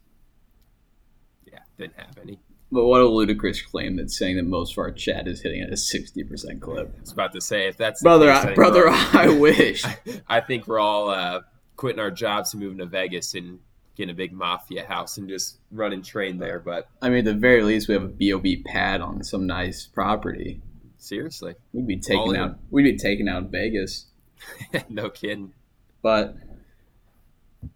Yeah, 1.46 1.60
didn't 1.78 1.98
have 1.98 2.18
any. 2.22 2.40
But 2.72 2.86
what 2.86 3.02
a 3.02 3.06
ludicrous 3.06 3.62
claim 3.62 3.98
that 3.98 4.10
saying 4.12 4.38
that 4.38 4.46
most 4.46 4.74
of 4.74 4.78
our 4.78 4.92
chat 4.92 5.28
is 5.28 5.42
hitting 5.42 5.62
at 5.62 5.72
a 5.72 5.78
sixty 5.78 6.24
percent 6.24 6.62
clip. 6.62 6.94
I 6.98 7.02
was 7.02 7.12
about 7.12 7.34
to 7.34 7.42
say 7.42 7.68
if 7.68 7.76
that's 7.76 8.02
brother, 8.02 8.32
case, 8.32 8.46
I, 8.46 8.54
brother, 8.54 8.86
I 8.90 9.38
wish. 9.38 9.84
I, 9.84 9.98
I, 10.28 10.40
think 10.40 10.68
we're 10.68 10.80
all 10.80 11.10
uh, 11.10 11.42
quitting 11.76 12.00
our 12.00 12.12
jobs 12.12 12.54
and 12.54 12.64
moving 12.64 12.78
to 12.78 12.86
Vegas 12.86 13.34
and 13.34 13.60
getting 13.96 14.12
a 14.12 14.16
big 14.16 14.32
mafia 14.32 14.86
house 14.86 15.18
and 15.18 15.30
just 15.30 15.60
run 15.72 15.94
and 15.94 16.04
train 16.04 16.38
there. 16.38 16.60
But 16.60 16.88
I 17.02 17.10
mean, 17.10 17.20
at 17.20 17.26
the 17.26 17.34
very 17.34 17.64
least, 17.64 17.88
we 17.88 17.94
have 17.94 18.04
a 18.04 18.08
bob 18.08 18.46
pad 18.66 19.02
on 19.02 19.24
some 19.24 19.46
nice 19.46 19.86
property. 19.86 20.62
Seriously, 20.98 21.56
we'd 21.74 21.88
be 21.88 21.98
taking 21.98 22.36
out. 22.36 22.58
We'd 22.70 22.84
be 22.84 22.98
taking 22.98 23.28
out 23.28 23.50
Vegas. 23.52 24.06
no 24.90 25.10
kidding. 25.10 25.54
But 26.02 26.36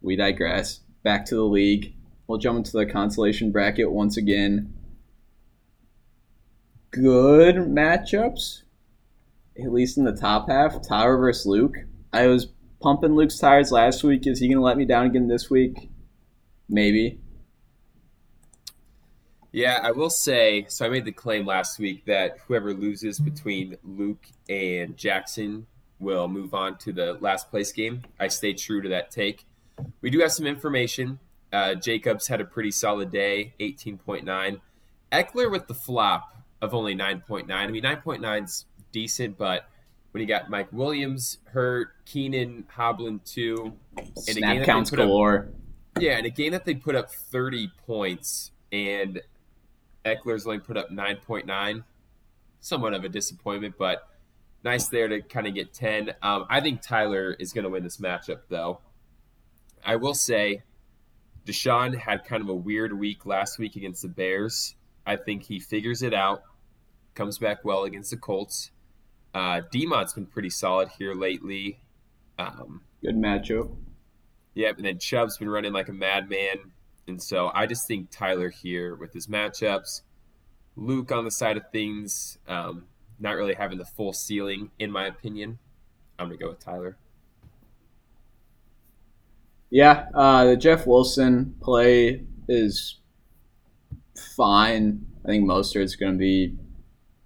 we 0.02 0.16
digress. 0.16 0.82
Back 1.04 1.26
to 1.28 1.36
the 1.36 1.44
league. 1.44 1.94
We'll 2.28 2.40
jump 2.40 2.58
into 2.58 2.72
the 2.72 2.86
consolation 2.86 3.52
bracket 3.52 3.92
once 3.92 4.18
again. 4.18 4.74
Good 6.90 7.56
matchups, 7.56 8.62
at 9.60 9.72
least 9.72 9.98
in 9.98 10.06
the 10.06 10.16
top 10.16 10.50
half. 10.50 10.82
Tyler 10.88 11.18
versus 11.18 11.46
Luke. 11.46 11.76
I 12.14 12.28
was 12.28 12.48
pumping 12.82 13.16
Luke's 13.16 13.38
tires 13.38 13.72
last 13.72 14.04
week. 14.04 14.26
Is 14.26 14.40
he 14.40 14.48
going 14.48 14.58
to 14.58 14.64
let 14.64 14.78
me 14.78 14.86
down 14.86 15.08
again 15.08 15.28
this 15.28 15.50
week? 15.50 15.90
Maybe. 16.68 17.20
Yeah, 19.52 19.80
I 19.82 19.92
will 19.92 20.10
say. 20.10 20.66
So 20.68 20.86
I 20.86 20.90
made 20.90 21.06
the 21.06 21.12
claim 21.12 21.46
last 21.46 21.80
week 21.80 22.06
that 22.06 22.40
whoever 22.46 22.74
loses 22.74 23.20
between 23.20 23.78
Luke 23.84 24.28
and 24.50 24.98
Jackson 24.98 25.68
will 26.00 26.28
move 26.28 26.54
on 26.54 26.78
to 26.80 26.92
the 26.92 27.14
last 27.22 27.50
place 27.50 27.72
game. 27.72 28.02
I 28.20 28.28
stay 28.28 28.54
true 28.54 28.82
to 28.82 28.90
that 28.90 29.12
take. 29.12 29.46
We 30.02 30.10
do 30.10 30.20
have 30.20 30.32
some 30.32 30.46
information. 30.46 31.20
Uh, 31.54 31.76
Jacobs 31.76 32.28
had 32.28 32.42
a 32.42 32.46
pretty 32.46 32.72
solid 32.72 33.12
day, 33.12 33.54
18.9. 33.62 34.60
Ekeler 35.12 35.50
with 35.50 35.68
the 35.68 35.74
flop 35.74 36.36
of 36.62 36.74
only 36.74 36.96
9.9. 36.96 37.50
I 37.50 37.68
mean, 37.68 37.84
9.9 37.84 38.44
is 38.44 38.66
decent, 38.92 39.38
but 39.38 39.70
when 40.12 40.22
you 40.22 40.28
got 40.28 40.50
Mike 40.50 40.72
Williams 40.72 41.38
hurt, 41.46 41.90
Keenan 42.06 42.66
hobbling 42.68 43.22
too, 43.24 43.74
and 43.98 44.18
snap 44.18 44.66
counts 44.66 44.92
galore. 44.92 45.38
Up, 45.38 45.65
yeah, 46.00 46.18
and 46.18 46.26
a 46.26 46.30
game 46.30 46.52
that 46.52 46.66
they 46.66 46.76
put 46.76 46.96
up 46.96 47.12
30 47.12 47.72
points 47.86 48.52
and 48.72 49.22
Ekeler's 50.06 50.46
only 50.46 50.60
put 50.60 50.78
up 50.78 50.92
9.9. 50.92 51.84
Somewhat 52.60 52.94
of 52.94 53.04
a 53.04 53.10
disappointment, 53.10 53.76
but 53.78 54.08
nice 54.64 54.88
there 54.88 55.08
to 55.08 55.22
kind 55.22 55.48
of 55.48 55.54
get 55.54 55.74
10. 55.74 56.16
Um, 56.22 56.46
I 56.50 56.60
think 56.62 56.82
Tyler 56.82 57.36
is 57.40 57.54
going 57.54 57.64
to 57.64 57.70
win 57.70 57.84
this 57.84 57.98
matchup, 57.98 58.42
though. 58.50 58.80
I 59.86 59.96
will 59.98 60.16
say 60.16 60.64
Deshaun 61.46 61.96
had 61.98 62.26
kind 62.26 62.42
of 62.42 62.50
a 62.50 62.56
weird 62.56 62.98
week 62.98 63.26
last 63.26 63.60
week 63.60 63.76
against 63.76 64.02
the 64.02 64.08
Bears. 64.08 64.76
I 65.06 65.16
think 65.16 65.44
he 65.44 65.60
figures 65.60 66.02
it 66.02 66.14
out, 66.14 66.42
comes 67.14 67.38
back 67.38 67.64
well 67.64 67.84
against 67.84 68.10
the 68.10 68.18
Colts. 68.18 68.72
Uh, 69.34 69.62
Demon's 69.72 70.14
been 70.14 70.26
pretty 70.26 70.50
solid 70.50 70.90
here 70.98 71.14
lately. 71.14 71.80
Um, 72.40 72.82
Good 73.04 73.16
matchup. 73.16 73.70
Yep, 74.56 74.78
and 74.78 74.86
then 74.86 75.00
Chubb's 75.00 75.38
been 75.38 75.50
running 75.50 75.74
like 75.74 75.90
a 75.90 75.94
madman. 75.94 76.72
And 77.08 77.22
so 77.22 77.52
I 77.54 77.66
just 77.66 77.88
think 77.88 78.10
Tyler 78.10 78.50
here 78.50 78.96
with 78.96 79.14
his 79.14 79.28
matchups, 79.28 80.02
Luke 80.76 81.12
on 81.12 81.24
the 81.24 81.32
side 81.32 81.58
of 81.58 81.64
things, 81.72 82.38
um, 82.48 82.86
not 83.20 83.36
really 83.36 83.54
having 83.54 83.78
the 83.78 83.86
full 83.86 84.14
ceiling, 84.14 84.72
in 84.80 84.92
my 84.92 85.06
opinion. 85.06 85.60
I'm 86.18 86.28
going 86.28 86.38
to 86.38 86.44
go 86.44 86.50
with 86.50 86.60
Tyler. 86.60 86.98
Yeah, 89.70 90.08
uh, 90.14 90.46
the 90.46 90.58
Jeff 90.58 90.88
Wilson 90.88 91.56
play 91.62 92.26
is 92.48 93.00
fine. 94.36 95.06
I 95.24 95.28
think 95.28 95.46
Mostert's 95.46 95.96
going 95.96 96.14
to 96.14 96.18
be 96.18 96.56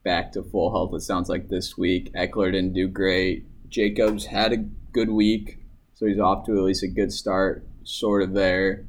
back 0.04 0.32
to 0.32 0.44
full 0.44 0.72
health, 0.72 0.94
it 0.94 1.02
sounds 1.02 1.30
like 1.30 1.50
this 1.50 1.78
week. 1.78 2.12
Ekeler 2.14 2.52
didn't 2.52 2.74
do 2.74 2.88
great. 2.88 3.46
Jacobs 3.70 4.26
had 4.26 4.54
a 4.54 4.58
good 4.58 5.10
week. 5.10 5.59
So 6.00 6.06
he's 6.06 6.18
off 6.18 6.46
to 6.46 6.54
at 6.54 6.64
least 6.64 6.82
a 6.82 6.88
good 6.88 7.12
start, 7.12 7.68
sort 7.84 8.24
of 8.24 8.34
there. 8.34 8.86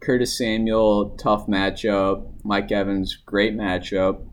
Curtis 0.00 0.38
Samuel, 0.38 1.18
tough 1.18 1.48
matchup. 1.48 2.32
Mike 2.42 2.72
Evans, 2.72 3.14
great 3.26 3.54
matchup. 3.54 4.26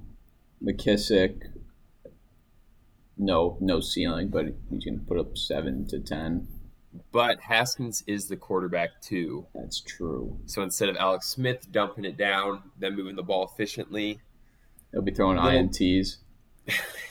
McKissic, 0.65 1.41
no 3.17 3.57
no 3.59 3.81
ceiling, 3.81 4.29
but 4.29 4.45
he's 4.69 4.85
going 4.85 4.99
to 4.99 5.05
put 5.05 5.19
up 5.19 5.37
seven 5.37 5.85
to 5.89 5.99
ten. 5.99 6.47
But 7.11 7.41
Haskins 7.41 8.05
is 8.07 8.29
the 8.29 8.37
quarterback 8.37 9.01
too. 9.01 9.47
That's 9.53 9.81
true. 9.81 10.39
So 10.45 10.63
instead 10.63 10.87
of 10.87 10.95
Alex 10.95 11.27
Smith 11.27 11.69
dumping 11.69 12.05
it 12.05 12.15
down, 12.15 12.63
then 12.79 12.95
moving 12.95 13.17
the 13.17 13.21
ball 13.21 13.51
efficiently, 13.53 14.21
they'll 14.93 15.01
be 15.01 15.11
throwing 15.11 15.35
little, 15.35 15.51
ints. 15.51 16.19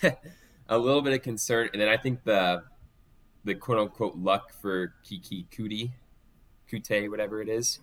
a 0.71 0.79
little 0.79 1.03
bit 1.03 1.13
of 1.13 1.21
concern, 1.21 1.69
and 1.75 1.83
then 1.83 1.91
I 1.91 1.99
think 1.99 2.25
the 2.25 2.63
the 3.47 3.55
quote 3.55 3.79
unquote 3.79 4.17
luck 4.17 4.53
for 4.61 4.93
Keke 5.05 5.47
Coutee, 5.49 5.93
Kute, 6.71 7.09
whatever 7.09 7.41
it 7.41 7.49
is. 7.49 7.79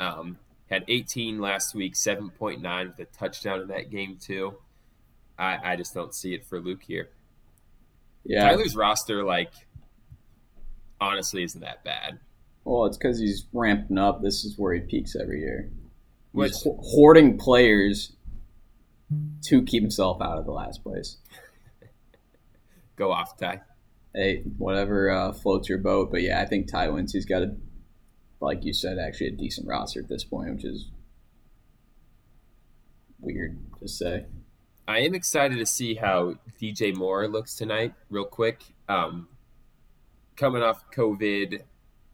Um, 0.00 0.38
had 0.68 0.84
18 0.88 1.38
last 1.38 1.74
week, 1.74 1.94
7.9 1.94 2.86
with 2.86 2.98
a 2.98 3.04
touchdown 3.04 3.60
in 3.60 3.68
that 3.68 3.90
game 3.90 4.16
too. 4.20 4.54
I, 5.38 5.58
I 5.62 5.76
just 5.76 5.94
don't 5.94 6.14
see 6.14 6.34
it 6.34 6.46
for 6.46 6.60
Luke 6.60 6.82
here. 6.82 7.10
Yeah, 8.24 8.48
Tyler's 8.48 8.74
roster, 8.74 9.22
like, 9.22 9.52
honestly, 11.00 11.42
isn't 11.42 11.60
that 11.60 11.84
bad. 11.84 12.18
Well, 12.64 12.86
it's 12.86 12.96
because 12.96 13.18
he's 13.18 13.46
ramping 13.52 13.98
up. 13.98 14.22
This 14.22 14.44
is 14.44 14.56
where 14.56 14.72
he 14.72 14.80
peaks 14.80 15.14
every 15.14 15.40
year. 15.40 15.68
He's 16.32 16.38
Which, 16.38 16.54
hoarding 16.64 17.36
players 17.36 18.12
to 19.46 19.62
keep 19.62 19.82
himself 19.82 20.22
out 20.22 20.38
of 20.38 20.46
the 20.46 20.52
last 20.52 20.82
place. 20.82 21.18
Go 22.96 23.12
off, 23.12 23.36
Ty 23.36 23.62
hey, 24.14 24.42
whatever 24.58 25.10
uh, 25.10 25.32
floats 25.32 25.68
your 25.68 25.78
boat. 25.78 26.10
But 26.10 26.22
yeah, 26.22 26.40
I 26.40 26.46
think 26.46 26.70
Ty 26.70 26.88
wins. 26.88 27.12
He's 27.12 27.26
got 27.26 27.42
a, 27.42 27.56
like 28.40 28.64
you 28.64 28.72
said, 28.72 28.98
actually 28.98 29.28
a 29.28 29.32
decent 29.32 29.68
roster 29.68 30.00
at 30.00 30.08
this 30.08 30.24
point, 30.24 30.54
which 30.54 30.64
is 30.64 30.90
weird 33.20 33.58
to 33.80 33.88
say. 33.88 34.26
I 34.86 34.98
am 34.98 35.14
excited 35.14 35.58
to 35.58 35.66
see 35.66 35.94
how 35.94 36.34
DJ 36.60 36.94
Moore 36.94 37.28
looks 37.28 37.54
tonight, 37.54 37.94
real 38.10 38.24
quick. 38.24 38.62
Um, 38.88 39.28
coming 40.36 40.62
off 40.62 40.90
COVID 40.90 41.62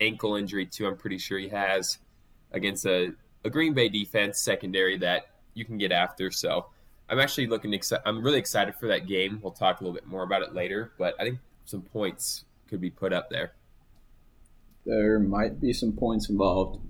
ankle 0.00 0.36
injury 0.36 0.66
too, 0.66 0.86
I'm 0.86 0.96
pretty 0.96 1.18
sure 1.18 1.38
he 1.38 1.48
has 1.48 1.98
against 2.52 2.84
a, 2.86 3.12
a 3.44 3.50
Green 3.50 3.72
Bay 3.74 3.88
defense 3.88 4.40
secondary 4.40 4.98
that 4.98 5.26
you 5.54 5.64
can 5.64 5.78
get 5.78 5.92
after. 5.92 6.30
So 6.30 6.66
I'm 7.08 7.18
actually 7.18 7.46
looking. 7.46 7.72
Exci- 7.72 8.00
I'm 8.04 8.22
really 8.22 8.38
excited 8.38 8.74
for 8.74 8.86
that 8.88 9.06
game. 9.06 9.40
We'll 9.42 9.52
talk 9.52 9.80
a 9.80 9.84
little 9.84 9.94
bit 9.94 10.06
more 10.06 10.22
about 10.22 10.42
it 10.42 10.54
later, 10.54 10.92
but 10.98 11.14
I 11.18 11.24
think 11.24 11.38
some 11.68 11.82
points 11.82 12.44
could 12.66 12.80
be 12.80 12.88
put 12.88 13.12
up 13.12 13.28
there. 13.28 13.52
There 14.86 15.18
might 15.18 15.60
be 15.60 15.74
some 15.74 15.92
points 15.92 16.30
involved. 16.30 16.80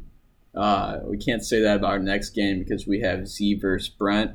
Uh, 0.54 1.00
we 1.04 1.18
can't 1.18 1.44
say 1.44 1.60
that 1.62 1.78
about 1.78 1.90
our 1.90 1.98
next 1.98 2.30
game 2.30 2.60
because 2.60 2.86
we 2.86 3.00
have 3.00 3.26
Z 3.26 3.54
versus 3.58 3.88
Brent. 3.88 4.32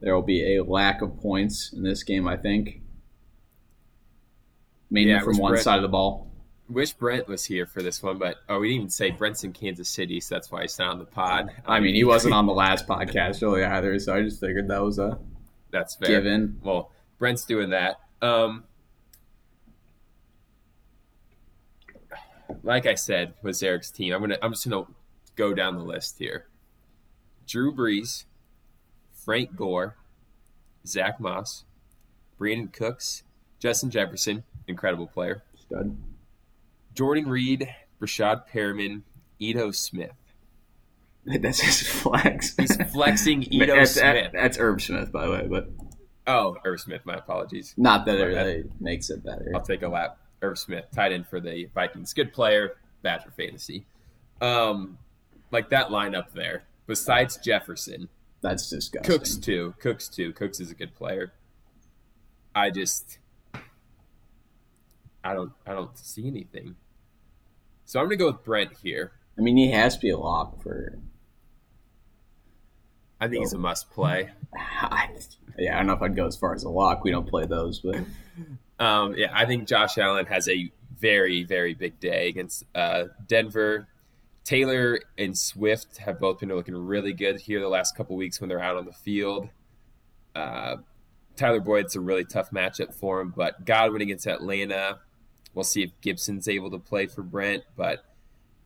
There 0.00 0.14
will 0.14 0.22
be 0.22 0.56
a 0.56 0.64
lack 0.64 1.02
of 1.02 1.18
points 1.20 1.70
in 1.72 1.82
this 1.82 2.02
game, 2.02 2.26
I 2.26 2.36
think. 2.38 2.80
mainly 4.90 5.12
Yeah, 5.12 5.20
from 5.20 5.36
one 5.36 5.52
Brent- 5.52 5.64
side 5.64 5.76
of 5.76 5.82
the 5.82 5.88
ball. 5.88 6.32
Wish 6.70 6.92
Brent 6.94 7.28
was 7.28 7.44
here 7.44 7.66
for 7.66 7.82
this 7.82 8.02
one, 8.02 8.18
but 8.18 8.36
oh, 8.48 8.58
we 8.60 8.68
didn't 8.68 8.76
even 8.76 8.90
say 8.90 9.10
Brent's 9.10 9.42
in 9.44 9.52
Kansas 9.52 9.88
City, 9.88 10.20
so 10.20 10.34
that's 10.34 10.50
why 10.50 10.62
he's 10.62 10.78
not 10.78 10.88
on 10.92 10.98
the 10.98 11.04
pod. 11.06 11.50
I 11.66 11.80
mean, 11.80 11.94
he 11.94 12.04
wasn't 12.04 12.34
on 12.34 12.46
the 12.46 12.52
last 12.52 12.86
podcast 12.86 13.40
really 13.42 13.64
either, 13.64 13.98
so 13.98 14.14
I 14.14 14.22
just 14.22 14.40
figured 14.40 14.68
that 14.68 14.82
was 14.82 14.98
a 14.98 15.18
That's 15.70 15.96
fair. 15.96 16.08
given. 16.08 16.58
Well, 16.62 16.90
Brent's 17.18 17.44
doing 17.46 17.70
that. 17.70 17.96
Um, 18.20 18.64
like 22.62 22.86
I 22.86 22.94
said 22.94 23.34
with 23.42 23.62
Eric's 23.62 23.90
team, 23.90 24.12
I'm 24.14 24.20
gonna 24.20 24.38
I'm 24.42 24.52
just 24.52 24.68
gonna 24.68 24.86
go 25.36 25.54
down 25.54 25.76
the 25.76 25.84
list 25.84 26.18
here. 26.18 26.46
Drew 27.46 27.74
Brees, 27.74 28.24
Frank 29.12 29.56
Gore, 29.56 29.96
Zach 30.86 31.18
Moss, 31.20 31.64
Brandin 32.38 32.72
Cooks, 32.72 33.22
Justin 33.58 33.90
Jefferson, 33.90 34.44
incredible 34.66 35.06
player. 35.06 35.42
Stud. 35.58 35.96
Jordan 36.94 37.28
Reed, 37.28 37.68
Rashad 38.00 38.42
Perriman, 38.52 39.02
Ito 39.38 39.70
Smith. 39.70 40.12
That's 41.26 41.60
his 41.60 41.86
flex. 41.86 42.56
He's 42.56 42.76
flexing 42.90 43.42
Ito 43.52 43.66
that's, 43.76 43.92
Smith. 43.92 44.30
that's 44.32 44.58
Irv 44.58 44.80
Smith, 44.82 45.12
by 45.12 45.26
the 45.26 45.32
way, 45.32 45.46
but 45.48 45.68
Oh, 46.26 46.56
Irv 46.64 46.80
Smith. 46.80 47.02
My 47.04 47.14
apologies. 47.14 47.74
not 47.76 48.04
that 48.06 48.16
it 48.18 48.34
bad. 48.34 48.80
makes 48.80 49.08
it 49.10 49.24
better. 49.24 49.50
I'll 49.54 49.62
take 49.62 49.82
a 49.82 49.88
lap. 49.88 50.18
Irv 50.42 50.58
Smith, 50.58 50.84
tight 50.94 51.12
end 51.12 51.26
for 51.26 51.40
the 51.40 51.68
Vikings. 51.74 52.12
Good 52.12 52.32
player, 52.32 52.76
bad 53.02 53.22
for 53.22 53.30
fantasy. 53.30 53.86
Um, 54.40 54.98
like 55.50 55.70
that 55.70 55.88
lineup 55.88 56.32
there. 56.32 56.64
Besides 56.86 57.38
Jefferson, 57.38 58.08
That's 58.40 58.70
disgusting. 58.70 59.12
Cooks 59.12 59.36
too. 59.36 59.74
Cooks 59.80 60.08
too. 60.08 60.32
Cooks 60.32 60.60
is 60.60 60.70
a 60.70 60.74
good 60.74 60.94
player. 60.94 61.32
I 62.54 62.70
just, 62.70 63.18
I 65.22 65.34
don't, 65.34 65.52
I 65.66 65.72
don't 65.72 65.96
see 65.98 66.26
anything. 66.26 66.76
So 67.84 68.00
I'm 68.00 68.06
gonna 68.06 68.16
go 68.16 68.26
with 68.26 68.44
Brent 68.44 68.72
here. 68.82 69.12
I 69.38 69.40
mean, 69.40 69.56
he 69.56 69.70
has 69.70 69.94
to 69.96 70.00
be 70.00 70.10
a 70.10 70.18
lock 70.18 70.62
for. 70.62 70.98
I 73.20 73.28
think 73.28 73.40
he's 73.40 73.52
a 73.52 73.58
must 73.58 73.90
play. 73.90 74.30
yeah, 75.58 75.74
I 75.74 75.78
don't 75.78 75.86
know 75.86 75.92
if 75.94 76.02
I'd 76.02 76.16
go 76.16 76.26
as 76.26 76.36
far 76.36 76.54
as 76.54 76.64
a 76.64 76.68
lock. 76.68 77.02
We 77.04 77.10
don't 77.10 77.28
play 77.28 77.46
those, 77.46 77.80
but 77.80 77.96
Um, 78.78 79.14
yeah, 79.16 79.30
I 79.32 79.44
think 79.44 79.66
Josh 79.66 79.98
Allen 79.98 80.26
has 80.26 80.48
a 80.48 80.70
very, 80.98 81.44
very 81.44 81.74
big 81.74 81.98
day 82.00 82.28
against 82.28 82.64
uh, 82.74 83.04
Denver. 83.26 83.88
Taylor 84.44 85.00
and 85.16 85.36
Swift 85.36 85.98
have 85.98 86.18
both 86.18 86.40
been 86.40 86.48
looking 86.48 86.74
really 86.74 87.12
good 87.12 87.40
here 87.40 87.60
the 87.60 87.68
last 87.68 87.96
couple 87.96 88.16
weeks 88.16 88.40
when 88.40 88.48
they're 88.48 88.62
out 88.62 88.76
on 88.76 88.86
the 88.86 88.92
field. 88.92 89.48
Uh, 90.34 90.76
Tyler 91.36 91.60
Boyd's 91.60 91.96
a 91.96 92.00
really 92.00 92.24
tough 92.24 92.50
matchup 92.50 92.94
for 92.94 93.20
him, 93.20 93.32
but 93.36 93.64
Godwin 93.64 94.02
against 94.02 94.26
Atlanta. 94.26 95.00
We'll 95.54 95.64
see 95.64 95.82
if 95.82 95.90
Gibson's 96.00 96.48
able 96.48 96.70
to 96.70 96.78
play 96.78 97.06
for 97.06 97.22
Brent, 97.22 97.64
but 97.76 98.04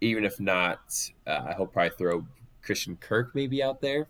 even 0.01 0.25
if 0.25 0.41
not, 0.41 0.81
uh, 1.27 1.55
he'll 1.57 1.67
probably 1.67 1.97
throw 1.97 2.27
Christian 2.63 2.97
Kirk 2.97 3.35
maybe 3.35 3.63
out 3.63 3.81
there. 3.81 4.09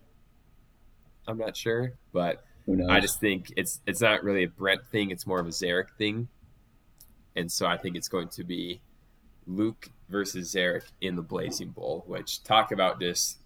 I'm 1.27 1.38
not 1.38 1.57
sure, 1.57 1.95
but? 2.12 2.45
I 2.88 3.01
just 3.01 3.20
think 3.20 3.53
it's 3.57 3.81
it's 3.87 4.01
not 4.01 4.22
really 4.22 4.44
a 4.44 4.48
Brent 4.48 4.87
thing; 4.87 5.11
it's 5.11 5.27
more 5.27 5.40
of 5.40 5.46
a 5.46 5.51
Zarek 5.51 5.90
thing, 5.98 6.29
and 7.35 7.51
so 7.51 7.66
I 7.66 7.77
think 7.77 7.96
it's 7.96 8.09
going 8.09 8.29
to 8.29 8.44
be 8.44 8.81
Luke 9.46 9.90
versus 10.09 10.55
Zarek 10.55 10.85
in 11.01 11.16
the 11.16 11.22
Blazing 11.22 11.70
Bowl. 11.70 12.05
Which 12.07 12.44
talk 12.44 12.70
about 12.72 13.01
just 13.01 13.38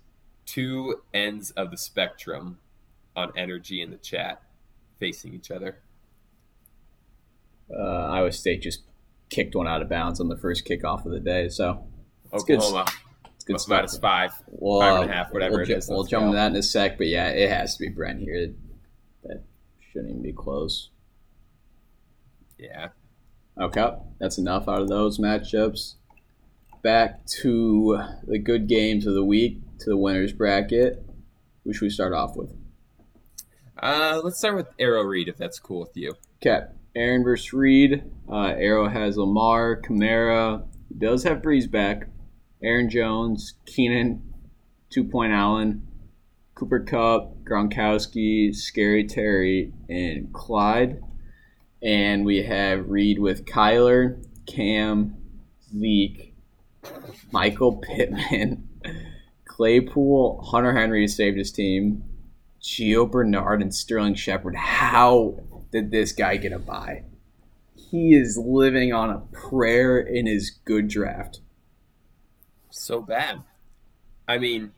two 0.44 1.02
ends 1.14 1.50
of 1.52 1.70
the 1.70 1.78
spectrum 1.78 2.58
on 3.14 3.32
energy 3.36 3.80
in 3.80 3.90
the 3.90 3.96
chat 3.96 4.42
facing 4.98 5.34
each 5.34 5.50
other. 5.50 5.78
uh, 7.74 7.82
Iowa 7.82 8.32
State 8.32 8.62
just 8.62 8.82
kicked 9.28 9.54
one 9.56 9.66
out 9.66 9.82
of 9.82 9.88
bounds 9.88 10.20
on 10.20 10.28
the 10.28 10.36
first 10.36 10.64
kickoff 10.66 11.04
of 11.04 11.12
the 11.12 11.20
day, 11.20 11.48
so 11.48 11.84
It's 12.32 12.44
good 12.44 12.58
Oklahoma 12.58 12.86
it's 13.34 13.44
good 13.44 13.56
about 13.56 13.90
stuff. 13.90 13.96
as 13.96 13.98
five. 13.98 14.30
We'll, 14.48 14.80
Five 14.80 15.02
and 15.02 15.10
a 15.10 15.14
half, 15.14 15.32
whatever 15.32 15.56
we'll, 15.56 15.62
it 15.62 15.66
ju- 15.66 15.80
We'll 15.88 16.04
jump 16.04 16.26
to 16.30 16.32
that 16.36 16.50
in 16.52 16.56
a 16.56 16.62
sec, 16.62 16.98
but 16.98 17.06
yeah, 17.08 17.28
it 17.28 17.50
has 17.50 17.76
to 17.76 17.80
be 17.84 17.88
Brent 17.88 18.20
here. 18.20 18.54
Shouldn't 19.96 20.10
even 20.10 20.22
be 20.22 20.32
close. 20.34 20.90
Yeah, 22.58 22.88
Okay, 23.58 23.92
that's 24.20 24.36
enough 24.36 24.68
out 24.68 24.82
of 24.82 24.88
those 24.88 25.18
matchups. 25.18 25.94
Back 26.82 27.24
to 27.40 27.98
the 28.26 28.38
good 28.38 28.68
games 28.68 29.06
of 29.06 29.14
the 29.14 29.24
week, 29.24 29.60
to 29.80 29.88
the 29.88 29.96
winners 29.96 30.34
bracket. 30.34 31.02
Who 31.64 31.72
should 31.72 31.86
we 31.86 31.90
start 31.90 32.12
off 32.12 32.36
with? 32.36 32.54
uh, 33.82 34.20
let's 34.22 34.36
start 34.38 34.56
with 34.56 34.68
Arrow 34.78 35.02
Reed 35.02 35.28
if 35.28 35.38
that's 35.38 35.58
cool 35.58 35.80
with 35.80 35.96
you. 35.96 36.12
Okay, 36.42 36.66
Aaron 36.94 37.24
versus 37.24 37.54
Reed. 37.54 38.04
Uh, 38.30 38.48
Arrow 38.48 38.88
has 38.90 39.16
Lamar, 39.16 39.80
Kamara. 39.80 40.66
Does 40.98 41.24
have 41.24 41.40
Brees 41.40 41.70
back. 41.70 42.08
Aaron 42.62 42.90
Jones, 42.90 43.54
Keenan, 43.64 44.34
Two 44.90 45.04
Point 45.04 45.32
Allen, 45.32 45.86
Cooper 46.54 46.80
Kupp, 46.80 47.35
Gronkowski, 47.46 48.54
Scary 48.54 49.04
Terry, 49.04 49.72
and 49.88 50.32
Clyde. 50.32 51.02
And 51.82 52.24
we 52.24 52.42
have 52.42 52.88
Reed 52.88 53.18
with 53.18 53.44
Kyler, 53.44 54.22
Cam, 54.46 55.16
Zeke, 55.78 56.34
Michael 57.30 57.76
Pittman, 57.76 58.68
Claypool, 59.44 60.42
Hunter 60.42 60.74
Henry 60.74 61.06
saved 61.06 61.38
his 61.38 61.52
team, 61.52 62.02
Gio 62.60 63.10
Bernard, 63.10 63.62
and 63.62 63.74
Sterling 63.74 64.14
Shepard. 64.14 64.56
How 64.56 65.40
did 65.70 65.90
this 65.90 66.12
guy 66.12 66.36
get 66.36 66.52
a 66.52 66.58
bye? 66.58 67.04
He 67.74 68.14
is 68.14 68.36
living 68.36 68.92
on 68.92 69.10
a 69.10 69.20
prayer 69.32 69.98
in 69.98 70.26
his 70.26 70.50
good 70.50 70.88
draft. 70.88 71.40
so 72.70 73.00
bad. 73.00 73.42
I 74.28 74.38
mean, 74.38 74.72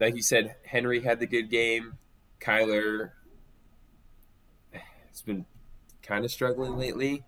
like 0.00 0.16
you 0.16 0.22
said, 0.22 0.56
Henry 0.64 1.00
had 1.00 1.20
the 1.20 1.26
good 1.26 1.50
game. 1.50 1.98
Kyler 2.40 3.10
has 4.72 5.22
been 5.22 5.46
kind 6.02 6.24
of 6.24 6.30
struggling 6.30 6.76
lately. 6.76 7.24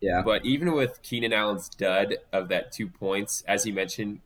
Yeah. 0.00 0.22
But 0.24 0.44
even 0.44 0.72
with 0.72 1.02
Keenan 1.02 1.32
Allen's 1.32 1.68
dud 1.68 2.16
of 2.32 2.48
that 2.48 2.72
two 2.72 2.88
points, 2.88 3.42
as 3.46 3.66
you 3.66 3.72
mentioned, 3.72 4.20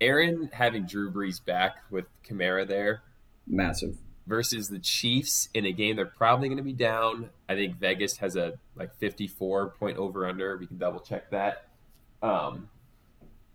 Aaron 0.00 0.50
having 0.52 0.86
Drew 0.86 1.10
Brees 1.10 1.44
back 1.44 1.76
with 1.90 2.06
Kamara 2.26 2.66
there 2.66 3.02
Massive. 3.46 3.98
versus 4.26 4.68
the 4.68 4.78
Chiefs 4.78 5.48
in 5.54 5.66
a 5.66 5.72
game 5.72 5.96
they're 5.96 6.06
probably 6.06 6.48
going 6.48 6.58
to 6.58 6.64
be 6.64 6.72
down. 6.72 7.30
I 7.48 7.54
think 7.54 7.78
Vegas 7.78 8.16
has 8.18 8.36
a 8.36 8.54
like 8.74 8.96
54 8.98 9.70
point 9.78 9.98
over 9.98 10.26
under. 10.26 10.56
We 10.56 10.66
can 10.66 10.78
double 10.78 11.00
check 11.00 11.30
that. 11.30 11.68
Um, 12.22 12.68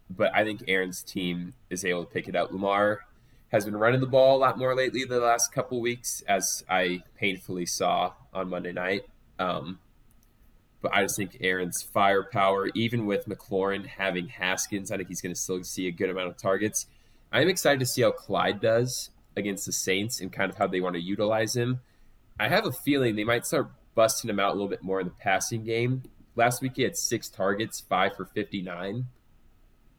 but 0.10 0.36
I 0.36 0.44
think 0.44 0.64
Aaron's 0.68 1.04
team 1.04 1.54
is 1.70 1.84
able 1.86 2.06
to 2.06 2.10
pick 2.12 2.28
it 2.28 2.36
up. 2.36 2.52
Lamar 2.52 3.02
has 3.52 3.66
been 3.66 3.76
running 3.76 4.00
the 4.00 4.08
ball 4.08 4.38
a 4.38 4.40
lot 4.40 4.58
more 4.58 4.76
lately 4.76 5.04
the 5.04 5.20
last 5.20 5.54
couple 5.54 5.82
weeks, 5.82 6.24
as 6.28 6.64
I 6.70 7.04
painfully 7.18 7.66
saw 7.66 8.14
on 8.34 8.50
Monday 8.50 8.72
night. 8.72 9.04
Um, 9.40 9.80
but 10.82 10.94
I 10.94 11.04
just 11.04 11.18
think 11.18 11.38
Aaron's 11.42 11.82
firepower, 11.82 12.70
even 12.74 13.06
with 13.06 13.28
McLaurin 13.28 13.86
having 13.86 14.30
Haskins, 14.30 14.92
I 14.92 14.98
think 14.98 15.10
he's 15.10 15.22
going 15.22 15.36
to 15.36 15.40
still 15.40 15.64
see 15.64 15.88
a 15.88 15.92
good 15.92 16.10
amount 16.10 16.30
of 16.30 16.38
targets. 16.38 16.88
I'm 17.32 17.50
excited 17.50 17.80
to 17.82 17.86
see 17.86 18.02
how 18.02 18.12
Clyde 18.12 18.62
does 18.62 19.10
against 19.36 19.66
the 19.66 19.74
Saints 19.74 20.22
and 20.22 20.32
kind 20.32 20.50
of 20.50 20.58
how 20.58 20.68
they 20.68 20.82
want 20.82 20.96
to 20.96 21.02
utilize 21.02 21.56
him. 21.56 21.82
I 22.40 22.48
have 22.48 22.66
a 22.66 22.72
feeling 22.72 23.16
they 23.16 23.24
might 23.24 23.46
start 23.46 23.72
busting 23.96 24.30
him 24.30 24.40
out 24.40 24.52
a 24.52 24.54
little 24.54 24.70
bit 24.70 24.84
more 24.84 25.00
in 25.00 25.08
the 25.08 25.14
passing 25.14 25.64
game. 25.64 26.04
Last 26.36 26.62
week 26.62 26.74
he 26.78 26.84
had 26.84 26.98
six 26.98 27.30
targets, 27.30 27.82
five 27.82 28.16
for 28.16 28.26
59. 28.26 29.06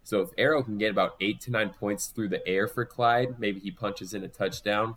So 0.05 0.21
if 0.21 0.31
Arrow 0.37 0.62
can 0.62 0.79
get 0.79 0.91
about 0.91 1.17
eight 1.21 1.41
to 1.43 1.51
nine 1.51 1.71
points 1.71 2.07
through 2.07 2.29
the 2.29 2.47
air 2.47 2.67
for 2.67 2.85
Clyde, 2.85 3.38
maybe 3.38 3.61
he 3.61 3.71
punches 3.71 4.15
in 4.15 4.25
a 4.25 4.29
touchdown. 4.29 4.97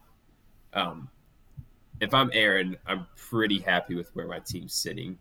Um, 0.74 1.10
if 2.02 2.14
I'm 2.14 2.30
Aaron, 2.34 2.78
I'm 2.86 3.08
pretty 3.16 3.60
happy 3.60 3.96
with 3.96 4.10
where 4.16 4.28
my 4.28 4.40
team's 4.40 4.74
sitting, 4.74 5.20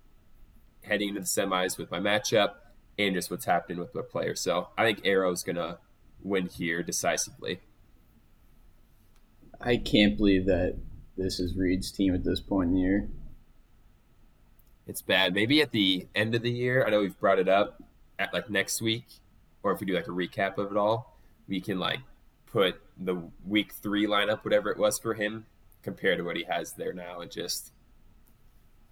heading 0.83 1.11
into 1.11 1.21
the 1.21 1.27
semis 1.27 1.79
with 1.79 1.91
my 1.91 2.01
matchup 2.01 2.55
and 2.99 3.15
just 3.15 3.31
what's 3.31 3.45
happening 3.45 3.79
with 3.79 3.95
my 3.95 4.03
players. 4.03 4.41
So 4.41 4.69
I 4.77 4.85
think 4.85 5.03
Arrow's 5.05 5.43
gonna 5.43 5.79
win 6.23 6.47
here 6.47 6.83
decisively. 6.83 7.61
I 9.61 9.77
can't 9.77 10.17
believe 10.17 10.47
that 10.47 10.79
this 11.17 11.39
is 11.39 11.57
Reed's 11.57 11.93
team 11.93 12.15
at 12.15 12.25
this 12.25 12.41
point 12.41 12.71
in 12.71 12.75
the 12.75 12.81
year. 12.81 13.09
It's 14.87 15.03
bad. 15.03 15.35
Maybe 15.35 15.63
at 15.63 15.71
the 15.71 16.09
end 16.15 16.35
of 16.35 16.43
the 16.43 16.51
year, 16.51 16.85
I 16.85 16.91
know 16.91 17.01
we've 17.01 17.19
brought 17.19 17.39
it 17.39 17.49
up 17.49 17.83
at 18.19 18.35
like 18.35 18.51
next 18.51 18.83
week, 18.83 19.07
or 19.65 19.73
if 19.73 19.81
we 19.81 19.87
do 19.87 19.95
like 19.95 20.07
a 20.07 20.11
recap 20.11 20.59
of 20.59 20.71
it 20.71 20.77
all, 20.77 21.19
we 21.49 21.61
can 21.61 21.81
like 21.81 22.01
put 22.47 22.81
the 22.97 23.31
week 23.45 23.73
three 23.73 24.07
lineup, 24.07 24.45
whatever 24.45 24.71
it 24.71 24.79
was 24.79 24.99
for 24.99 25.15
him, 25.15 25.47
compared 25.83 26.19
to 26.19 26.25
what 26.25 26.37
he 26.37 26.45
has 26.45 26.75
there 26.75 26.93
now, 26.93 27.21
and 27.21 27.31
just 27.33 27.73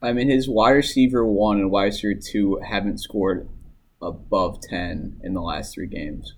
I 0.02 0.12
mean, 0.12 0.28
his 0.28 0.48
wide 0.48 0.72
receiver 0.72 1.24
one 1.24 1.58
and 1.58 1.70
wide 1.70 1.84
receiver 1.84 2.20
two 2.20 2.56
haven't 2.56 2.98
scored 2.98 3.48
above 4.00 4.60
10 4.60 5.20
in 5.22 5.32
the 5.32 5.40
last 5.40 5.74
three 5.74 5.86
games. 5.86 6.34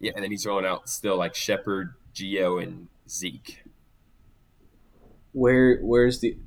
yeah. 0.00 0.12
And 0.14 0.24
then 0.24 0.30
he's 0.30 0.46
rolling 0.46 0.64
out 0.64 0.88
still 0.88 1.18
like 1.18 1.34
Shepard, 1.34 1.92
Gio, 2.14 2.62
and 2.62 2.88
Zeke. 3.06 3.64
Where 5.32 5.78
Where's 5.80 6.20
the. 6.20 6.38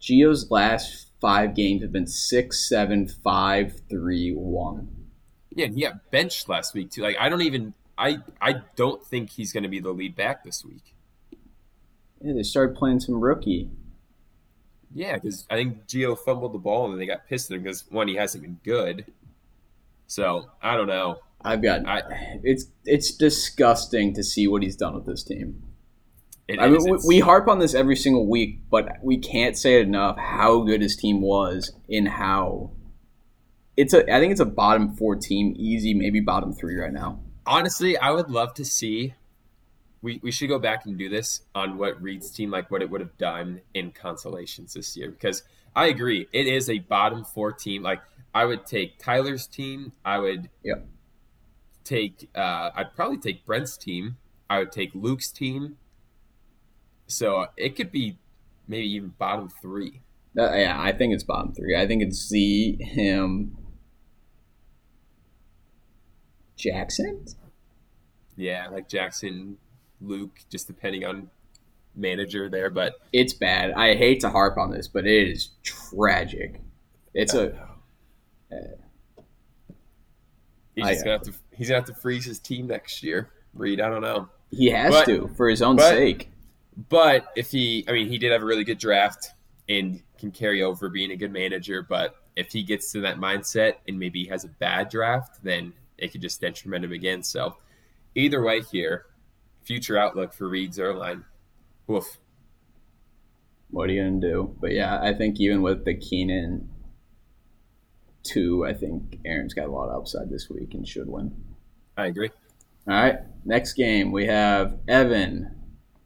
Gio's 0.00 0.50
last 0.50 1.11
five 1.22 1.54
games 1.54 1.80
have 1.82 1.92
been 1.92 2.06
six, 2.06 2.68
seven, 2.68 3.08
five, 3.08 3.80
three, 3.88 4.32
one. 4.32 4.88
Yeah, 5.54 5.66
and 5.66 5.74
he 5.74 5.82
got 5.82 6.10
benched 6.10 6.48
last 6.50 6.74
week 6.74 6.90
too. 6.90 7.02
Like 7.02 7.16
I 7.18 7.30
don't 7.30 7.42
even 7.42 7.72
I 7.96 8.18
I 8.40 8.62
don't 8.76 9.02
think 9.06 9.30
he's 9.30 9.52
going 9.52 9.62
to 9.62 9.68
be 9.70 9.80
the 9.80 9.92
lead 9.92 10.16
back 10.16 10.44
this 10.44 10.64
week. 10.64 10.94
Yeah, 12.20 12.34
they 12.34 12.42
started 12.42 12.76
playing 12.76 13.00
some 13.00 13.20
rookie. 13.20 13.70
Yeah, 14.94 15.14
because 15.14 15.46
I 15.50 15.56
think 15.56 15.86
Gio 15.86 16.18
fumbled 16.18 16.52
the 16.52 16.58
ball 16.58 16.84
and 16.84 16.92
then 16.94 16.98
they 16.98 17.06
got 17.06 17.26
pissed 17.26 17.50
at 17.50 17.56
him 17.56 17.62
because 17.62 17.84
one 17.90 18.08
he 18.08 18.16
hasn't 18.16 18.42
been 18.42 18.60
good. 18.64 19.06
So 20.06 20.50
I 20.62 20.76
don't 20.76 20.88
know. 20.88 21.20
I've 21.40 21.62
got 21.62 21.86
I- 21.86 22.40
it's 22.42 22.66
it's 22.84 23.12
disgusting 23.16 24.12
to 24.14 24.22
see 24.22 24.46
what 24.46 24.62
he's 24.62 24.76
done 24.76 24.94
with 24.94 25.06
this 25.06 25.22
team. 25.24 25.62
It 26.48 26.58
I 26.58 26.68
mean, 26.68 26.82
we, 26.84 26.98
we 27.06 27.20
harp 27.20 27.48
on 27.48 27.58
this 27.60 27.74
every 27.74 27.96
single 27.96 28.26
week, 28.28 28.60
but 28.70 28.96
we 29.02 29.16
can't 29.18 29.56
say 29.56 29.76
it 29.80 29.86
enough 29.86 30.18
how 30.18 30.62
good 30.62 30.82
his 30.82 30.96
team 30.96 31.20
was 31.22 31.72
in 31.88 32.06
how 32.06 32.72
it's 33.76 33.94
a. 33.94 34.00
I 34.12 34.18
think 34.20 34.32
it's 34.32 34.40
a 34.40 34.44
bottom 34.44 34.94
four 34.96 35.16
team, 35.16 35.54
easy, 35.56 35.94
maybe 35.94 36.20
bottom 36.20 36.52
three 36.52 36.76
right 36.76 36.92
now. 36.92 37.20
honestly, 37.46 37.96
I 37.96 38.10
would 38.10 38.28
love 38.30 38.54
to 38.54 38.64
see. 38.64 39.14
We, 40.02 40.18
we 40.20 40.32
should 40.32 40.48
go 40.48 40.58
back 40.58 40.84
and 40.84 40.98
do 40.98 41.08
this 41.08 41.42
on 41.54 41.78
what 41.78 42.02
Reed's 42.02 42.28
team 42.32 42.50
like 42.50 42.72
what 42.72 42.82
it 42.82 42.90
would 42.90 43.00
have 43.00 43.16
done 43.18 43.60
in 43.72 43.92
consolations 43.92 44.74
this 44.74 44.96
year 44.96 45.12
because 45.12 45.44
I 45.76 45.86
agree 45.86 46.26
it 46.32 46.48
is 46.48 46.68
a 46.68 46.80
bottom 46.80 47.24
four 47.24 47.52
team 47.52 47.84
like 47.84 48.00
I 48.34 48.44
would 48.46 48.66
take 48.66 48.98
Tyler's 48.98 49.46
team 49.46 49.92
I 50.04 50.18
would 50.18 50.50
Yep. 50.64 50.88
take 51.84 52.28
uh, 52.34 52.70
I'd 52.74 52.96
probably 52.96 53.18
take 53.18 53.46
Brent's 53.46 53.76
team 53.76 54.16
I 54.50 54.58
would 54.58 54.72
take 54.72 54.90
Luke's 54.92 55.30
team 55.30 55.76
so 57.12 57.46
it 57.56 57.76
could 57.76 57.92
be 57.92 58.18
maybe 58.68 58.86
even 58.92 59.10
bottom 59.18 59.48
three 59.60 60.00
Uh, 60.38 60.52
yeah, 60.54 60.76
I 60.80 60.92
think 60.92 61.12
it's 61.14 61.24
bottom 61.24 61.52
three. 61.52 61.76
I 61.76 61.86
think 61.86 62.02
it's 62.02 62.16
Z, 62.28 62.76
him, 62.82 63.56
Jackson. 66.56 67.24
yeah 68.36 68.68
like 68.68 68.88
Jackson 68.88 69.56
Luke 70.00 70.40
just 70.50 70.66
depending 70.66 71.04
on 71.04 71.28
manager 71.94 72.48
there 72.48 72.70
but 72.70 72.94
It's 73.12 73.32
bad. 73.34 73.72
I 73.72 73.94
hate 73.94 74.20
to 74.20 74.30
harp 74.30 74.56
on 74.56 74.70
this, 74.70 74.88
but 74.88 75.06
it 75.06 75.28
is 75.28 75.50
tragic. 75.62 76.60
It's 77.14 77.34
a 77.34 77.52
he's 80.74 80.84
I- 80.86 80.92
just 80.94 81.04
gonna 81.04 81.16
have 81.18 81.22
to 81.22 81.32
he's 81.54 81.68
gonna 81.68 81.80
have 81.80 81.88
to 81.88 81.94
freeze 81.94 82.24
his 82.24 82.38
team 82.38 82.66
next 82.68 83.02
year 83.02 83.28
Reed 83.54 83.80
I 83.80 83.90
don't 83.90 84.00
know 84.02 84.28
he 84.50 84.70
has 84.70 84.92
But- 84.92 85.04
to 85.06 85.28
for 85.36 85.48
his 85.48 85.60
own 85.62 85.76
but- 85.76 85.90
sake. 85.90 86.28
But 86.76 87.26
if 87.36 87.50
he, 87.50 87.84
I 87.88 87.92
mean, 87.92 88.08
he 88.08 88.18
did 88.18 88.32
have 88.32 88.42
a 88.42 88.46
really 88.46 88.64
good 88.64 88.78
draft 88.78 89.30
and 89.68 90.02
can 90.18 90.30
carry 90.30 90.62
over 90.62 90.88
being 90.88 91.10
a 91.10 91.16
good 91.16 91.32
manager. 91.32 91.82
But 91.82 92.16
if 92.36 92.52
he 92.52 92.62
gets 92.62 92.92
to 92.92 93.00
that 93.00 93.18
mindset 93.18 93.74
and 93.86 93.98
maybe 93.98 94.26
has 94.26 94.44
a 94.44 94.48
bad 94.48 94.88
draft, 94.88 95.42
then 95.42 95.74
it 95.98 96.12
could 96.12 96.22
just 96.22 96.40
detriment 96.40 96.84
him 96.84 96.92
again. 96.92 97.22
So 97.22 97.56
either 98.14 98.42
way, 98.42 98.62
here, 98.62 99.06
future 99.62 99.98
outlook 99.98 100.32
for 100.32 100.48
Reed 100.48 100.72
Zerline. 100.72 101.24
Woof. 101.86 102.18
what 103.70 103.90
are 103.90 103.92
you 103.92 104.02
gonna 104.02 104.20
do? 104.20 104.56
But 104.60 104.72
yeah, 104.72 105.00
I 105.00 105.12
think 105.12 105.40
even 105.40 105.62
with 105.62 105.84
the 105.84 105.94
Keenan 105.94 106.68
two, 108.22 108.64
I 108.64 108.72
think 108.72 109.18
Aaron's 109.24 109.54
got 109.54 109.66
a 109.66 109.72
lot 109.72 109.88
of 109.88 110.00
upside 110.00 110.30
this 110.30 110.48
week 110.48 110.74
and 110.74 110.86
should 110.86 111.08
win. 111.08 111.34
I 111.96 112.06
agree. 112.06 112.30
All 112.88 112.94
right, 112.94 113.18
next 113.44 113.74
game 113.74 114.12
we 114.12 114.26
have 114.26 114.78
Evan 114.88 115.61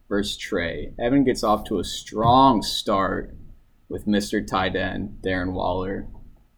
versus 0.08 0.36
Trey. 0.36 0.92
Evan 0.98 1.24
gets 1.24 1.42
off 1.42 1.64
to 1.64 1.78
a 1.78 1.84
strong 1.84 2.62
start 2.62 3.34
with 3.88 4.06
Mr. 4.06 4.46
Tight 4.46 4.76
End 4.76 5.18
Darren 5.22 5.52
Waller. 5.52 6.06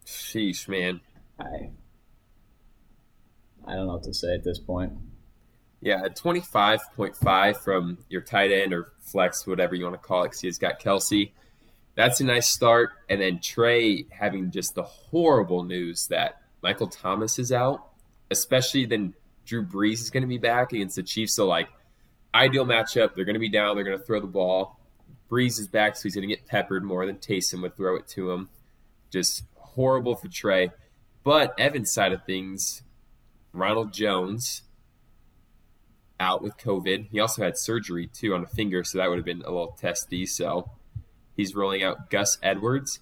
Sheesh, 0.07 0.69
man. 0.69 1.01
I 1.39 1.71
I 3.67 3.75
don't 3.75 3.87
know 3.87 3.95
what 3.95 4.05
to 4.05 4.15
say 4.15 4.35
at 4.35 4.45
this 4.45 4.59
point. 4.59 4.93
Yeah, 5.81 6.05
a 6.05 6.11
25.5 6.11 7.57
from 7.59 7.99
your 8.09 8.23
tight 8.23 8.51
end 8.51 8.73
or 8.73 8.93
flex, 9.01 9.47
whatever 9.47 9.75
you 9.75 9.85
want 9.85 9.95
to 9.95 10.07
call 10.07 10.25
it, 10.25 10.29
because 10.29 10.41
he's 10.41 10.59
got 10.59 10.81
Kelce. 10.81 11.31
That's 11.95 12.21
a 12.21 12.25
nice 12.25 12.49
start. 12.49 12.91
And 13.09 13.21
then 13.21 13.41
Trey 13.41 14.07
having 14.11 14.51
just 14.51 14.75
the 14.75 14.83
horrible 14.83 15.65
news 15.65 16.07
that 16.09 16.41
Michael 16.63 16.89
Thomas 16.89 17.39
is 17.39 17.53
out, 17.53 17.87
especially 18.31 18.87
then 18.87 19.15
Drew 19.45 19.65
Brees 19.65 20.01
is 20.01 20.11
going 20.11 20.23
to 20.23 20.29
be 20.29 20.39
back 20.39 20.73
against 20.73 20.97
the 20.97 21.03
Chiefs. 21.03 21.35
So, 21.35 21.47
like, 21.47 21.69
ideal 22.35 22.65
matchup. 22.65 23.15
They're 23.15 23.25
going 23.25 23.35
to 23.35 23.41
be 23.41 23.49
down. 23.49 23.75
They're 23.75 23.85
going 23.85 23.99
to 23.99 24.05
throw 24.05 24.21
the 24.21 24.27
ball. 24.27 24.79
Brees 25.31 25.59
is 25.59 25.69
back, 25.69 25.97
so 25.97 26.05
he's 26.05 26.15
going 26.15 26.29
to 26.29 26.35
get 26.35 26.47
peppered 26.47 26.85
more 26.85 27.05
than 27.05 27.17
Taysom 27.17 27.63
would 27.63 27.77
throw 27.77 27.97
it 27.97 28.09
to 28.09 28.31
him. 28.31 28.49
Just 29.11 29.45
horrible 29.57 30.17
for 30.17 30.29
Trey. 30.29 30.71
But 31.23 31.55
Evan's 31.59 31.93
side 31.93 32.13
of 32.13 32.25
things, 32.25 32.83
Ronald 33.53 33.93
Jones 33.93 34.63
out 36.21 36.43
with 36.43 36.57
COVID. 36.57 37.09
He 37.11 37.21
also 37.21 37.43
had 37.43 37.57
surgery 37.57 38.07
too 38.07 38.35
on 38.35 38.43
a 38.43 38.47
finger, 38.47 38.85
so 38.85 38.99
that 38.99 39.09
would 39.09 39.19
have 39.19 39.25
been 39.25 39.43
a 39.43 39.51
little 39.51 39.77
testy. 39.79 40.27
So 40.27 40.71
he's 41.37 41.55
rolling 41.55 41.83
out 41.83 42.11
Gus 42.11 42.39
Edwards. 42.43 43.01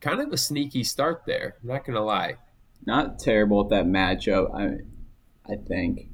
Kind 0.00 0.20
of 0.20 0.32
a 0.32 0.36
sneaky 0.36 0.84
start 0.84 1.22
there. 1.26 1.56
I'm 1.62 1.68
not 1.68 1.84
gonna 1.84 2.04
lie. 2.04 2.36
Not 2.84 3.18
terrible 3.18 3.62
at 3.62 3.70
that 3.70 3.86
matchup, 3.86 4.54
I 4.54 5.52
I 5.52 5.56
think. 5.56 6.08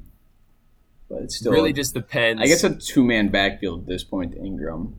But 1.08 1.22
it's 1.22 1.36
still 1.36 1.52
really 1.52 1.72
just 1.72 1.94
depends. 1.94 2.42
I 2.42 2.46
guess 2.46 2.64
a 2.64 2.74
two 2.74 3.04
man 3.04 3.28
backfield 3.28 3.82
at 3.82 3.86
this 3.86 4.04
point 4.04 4.34
Ingram. 4.36 4.94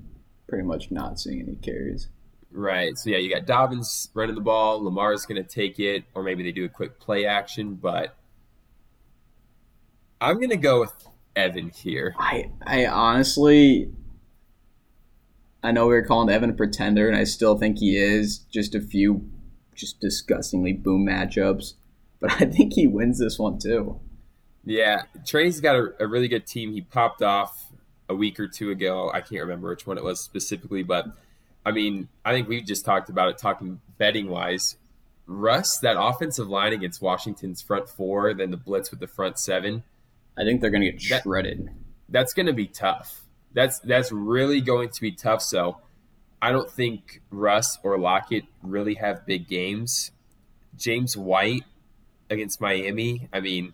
Pretty 0.48 0.64
much 0.64 0.90
not 0.90 1.20
seeing 1.20 1.42
any 1.42 1.56
carries. 1.56 2.08
right. 2.52 2.98
So 2.98 3.12
yeah, 3.12 3.18
you 3.18 3.32
got 3.32 3.46
Dobbins 3.46 4.10
running 4.16 4.34
the 4.34 4.42
ball. 4.42 4.84
Lamar's 4.84 5.26
gonna 5.28 5.44
take 5.44 5.80
it, 5.80 6.06
or 6.16 6.24
maybe 6.24 6.42
they 6.42 6.52
do 6.52 6.66
a 6.66 6.70
quick 6.70 7.00
play 7.00 7.26
action. 7.26 7.76
But 7.76 8.16
I'm 10.20 10.42
gonna 10.42 10.58
go 10.58 10.80
with 10.80 10.94
Evan 11.36 11.70
here. 11.70 12.16
I 12.18 12.50
I 12.66 12.88
honestly 12.88 13.92
I 15.62 15.72
know 15.72 15.88
we 15.88 15.94
were 15.94 16.04
calling 16.04 16.30
Evan 16.30 16.50
a 16.50 16.54
pretender, 16.54 17.08
and 17.08 17.18
I 17.18 17.26
still 17.26 17.58
think 17.58 17.80
he 17.80 17.98
is. 17.98 18.40
Just 18.40 18.74
a 18.76 18.82
few 18.82 19.30
just 19.76 20.00
disgustingly 20.00 20.74
boom 20.74 21.06
matchups. 21.08 21.74
But 22.20 22.32
I 22.42 22.46
think 22.46 22.74
he 22.74 22.88
wins 22.88 23.20
this 23.20 23.38
one 23.40 23.60
too. 23.60 24.00
Yeah, 24.66 25.04
Trey's 25.26 25.60
got 25.62 25.76
a, 25.76 25.94
a 26.00 26.08
really 26.08 26.28
good 26.28 26.46
team. 26.46 26.74
He 26.74 26.82
popped 26.82 27.22
off 27.22 27.72
a 28.08 28.16
week 28.16 28.40
or 28.40 28.48
two 28.48 28.72
ago. 28.72 29.10
I 29.14 29.22
can't 29.22 29.42
remember 29.42 29.70
which 29.70 29.88
one 29.88 29.98
it 29.98 30.04
was 30.04 30.20
specifically, 30.22 30.84
but 30.84 31.06
I 31.66 31.72
mean, 31.72 32.08
I 32.26 32.34
think 32.34 32.48
we 32.48 32.62
just 32.62 32.86
talked 32.86 33.10
about 33.10 33.30
it, 33.30 33.38
talking 33.38 33.80
betting 33.98 34.30
wise. 34.30 34.76
Russ, 35.28 35.78
that 35.84 35.96
offensive 36.00 36.48
line 36.50 36.74
against 36.74 37.02
Washington's 37.02 37.62
front 37.62 37.88
four, 37.88 38.34
then 38.34 38.52
the 38.52 38.58
blitz 38.58 38.90
with 38.92 39.00
the 39.00 39.08
front 39.08 39.38
seven, 39.40 39.84
I 40.38 40.44
think 40.44 40.62
they're 40.62 40.72
gonna 40.72 40.92
get 40.92 41.10
That- 41.10 41.24
shredded. 41.24 41.70
that's 42.10 42.34
going 42.34 42.48
to 42.48 42.54
be 42.54 42.66
tough. 42.68 43.22
That's 43.54 43.80
that's 43.80 44.12
really 44.12 44.62
going 44.62 44.90
to 44.90 45.02
be 45.02 45.12
tough. 45.12 45.42
So, 45.42 45.78
I 46.42 46.52
don't 46.52 46.70
think 46.72 47.22
Russ 47.30 47.78
or 47.84 47.98
Lockett 48.00 48.46
really 48.64 48.96
have 48.96 49.26
big 49.26 49.48
games. 49.48 50.12
James 50.78 51.16
White 51.18 51.64
against 52.30 52.62
Miami, 52.62 53.28
I 53.34 53.40
mean, 53.42 53.74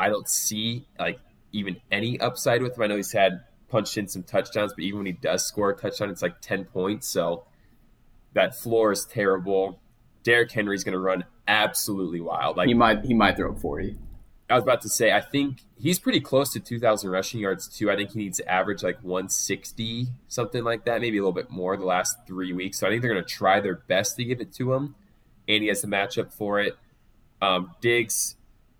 I 0.00 0.08
don't 0.08 0.28
see 0.28 0.86
like 0.98 1.20
even 1.52 1.76
any 1.92 2.18
upside 2.18 2.62
with 2.62 2.76
him. 2.76 2.82
I 2.82 2.86
know 2.86 2.96
he's 2.96 3.12
had 3.12 3.44
punched 3.68 3.96
in 3.98 4.08
some 4.08 4.22
touchdowns, 4.22 4.72
but 4.72 4.82
even 4.82 4.98
when 5.00 5.06
he 5.06 5.12
does 5.12 5.46
score 5.46 5.70
a 5.70 5.76
touchdown, 5.76 6.10
it's 6.10 6.22
like 6.22 6.40
ten 6.40 6.64
points. 6.64 7.06
So 7.06 7.44
that 8.32 8.56
floor 8.56 8.92
is 8.92 9.04
terrible. 9.04 9.80
Derrick 10.22 10.50
Henry's 10.50 10.84
going 10.84 10.94
to 10.94 10.98
run 10.98 11.24
absolutely 11.46 12.20
wild. 12.20 12.56
Like 12.56 12.68
he 12.68 12.74
might 12.74 13.04
he 13.04 13.14
might 13.14 13.36
throw 13.36 13.54
forty. 13.54 13.96
I 14.48 14.54
was 14.54 14.64
about 14.64 14.80
to 14.82 14.88
say, 14.88 15.12
I 15.12 15.20
think 15.20 15.58
he's 15.78 16.00
pretty 16.00 16.18
close 16.18 16.52
to 16.54 16.60
2,000 16.60 17.08
rushing 17.08 17.38
yards, 17.38 17.68
too. 17.68 17.88
I 17.88 17.94
think 17.94 18.10
he 18.10 18.18
needs 18.18 18.38
to 18.38 18.50
average 18.50 18.82
like 18.82 18.96
160, 18.96 20.08
something 20.26 20.64
like 20.64 20.86
that, 20.86 21.00
maybe 21.00 21.18
a 21.18 21.20
little 21.20 21.32
bit 21.32 21.50
more 21.50 21.76
the 21.76 21.84
last 21.84 22.16
three 22.26 22.52
weeks. 22.52 22.80
So 22.80 22.88
I 22.88 22.90
think 22.90 23.02
they're 23.02 23.12
going 23.12 23.24
to 23.24 23.30
try 23.30 23.60
their 23.60 23.76
best 23.76 24.16
to 24.16 24.24
give 24.24 24.40
it 24.40 24.52
to 24.54 24.72
him. 24.72 24.96
And 25.46 25.62
he 25.62 25.68
has 25.68 25.82
the 25.82 25.86
matchup 25.86 26.32
for 26.32 26.58
it. 26.58 26.76
Um, 27.40 27.70
Diggs, 27.80 28.34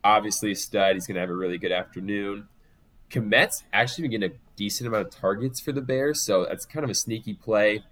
obviously 0.05 0.53
a 0.53 0.57
stud. 0.57 0.95
He's 0.95 1.07
going 1.07 1.17
to 1.17 1.21
have 1.21 1.31
a 1.31 1.35
really 1.35 1.59
good 1.59 1.73
afternoon. 1.73 2.49
Kmet's 3.11 3.65
actually 3.73 4.03
been 4.03 4.21
getting 4.21 4.37
a 4.37 4.41
decent 4.57 4.87
amount 4.87 5.07
of 5.07 5.13
targets 5.13 5.61
for 5.61 5.73
the 5.73 5.81
Bears, 5.81 6.23
so 6.23 6.45
that's 6.45 6.65
kind 6.65 6.85
of 6.85 6.91
a 6.91 6.95
sneaky 6.95 7.35
play. 7.35 7.85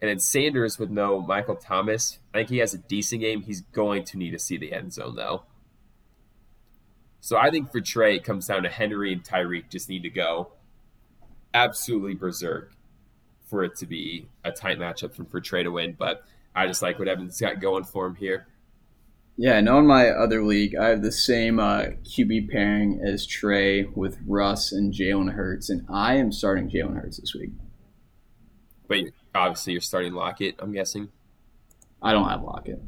And 0.00 0.10
then 0.10 0.18
Sanders 0.18 0.78
with 0.78 0.90
no 0.90 1.20
Michael 1.20 1.56
Thomas. 1.56 2.18
I 2.32 2.38
think 2.38 2.50
he 2.50 2.58
has 2.58 2.74
a 2.74 2.78
decent 2.78 3.22
game. 3.22 3.42
He's 3.42 3.62
going 3.62 4.04
to 4.04 4.18
need 4.18 4.30
to 4.32 4.38
see 4.38 4.56
the 4.56 4.72
end 4.72 4.92
zone, 4.92 5.16
though. 5.16 5.44
So 7.20 7.36
I 7.36 7.50
think 7.50 7.72
for 7.72 7.80
Trey, 7.80 8.16
it 8.16 8.24
comes 8.24 8.46
down 8.46 8.62
to 8.62 8.68
Henry 8.68 9.12
and 9.12 9.24
Tyreek 9.24 9.68
just 9.68 9.88
need 9.88 10.02
to 10.02 10.10
go 10.10 10.52
absolutely 11.54 12.14
berserk 12.14 12.72
for 13.46 13.64
it 13.64 13.74
to 13.76 13.86
be 13.86 14.28
a 14.44 14.52
tight 14.52 14.78
matchup 14.78 15.14
for, 15.14 15.24
for 15.24 15.40
Trey 15.40 15.62
to 15.62 15.70
win. 15.70 15.96
But 15.98 16.22
I 16.54 16.66
just 16.66 16.82
like 16.82 16.98
what 16.98 17.08
Evans 17.08 17.40
got 17.40 17.60
going 17.60 17.84
for 17.84 18.06
him 18.06 18.14
here. 18.14 18.46
Yeah, 19.38 19.58
I 19.58 19.60
know 19.60 19.78
in 19.78 19.86
my 19.86 20.08
other 20.08 20.42
league, 20.42 20.74
I 20.74 20.88
have 20.88 21.02
the 21.02 21.12
same 21.12 21.60
uh, 21.60 21.88
QB 22.04 22.50
pairing 22.50 23.00
as 23.04 23.26
Trey 23.26 23.84
with 23.84 24.18
Russ 24.26 24.72
and 24.72 24.94
Jalen 24.94 25.34
Hurts, 25.34 25.68
and 25.68 25.84
I 25.90 26.16
am 26.16 26.32
starting 26.32 26.70
Jalen 26.70 26.96
Hurts 26.96 27.18
this 27.18 27.34
week. 27.34 27.50
Wait, 28.88 29.12
obviously 29.34 29.72
you're 29.72 29.82
starting 29.82 30.14
Lockett. 30.14 30.54
I'm 30.58 30.72
guessing. 30.72 31.08
I 32.02 32.12
don't 32.12 32.28
have 32.28 32.42
Lockett. 32.42 32.80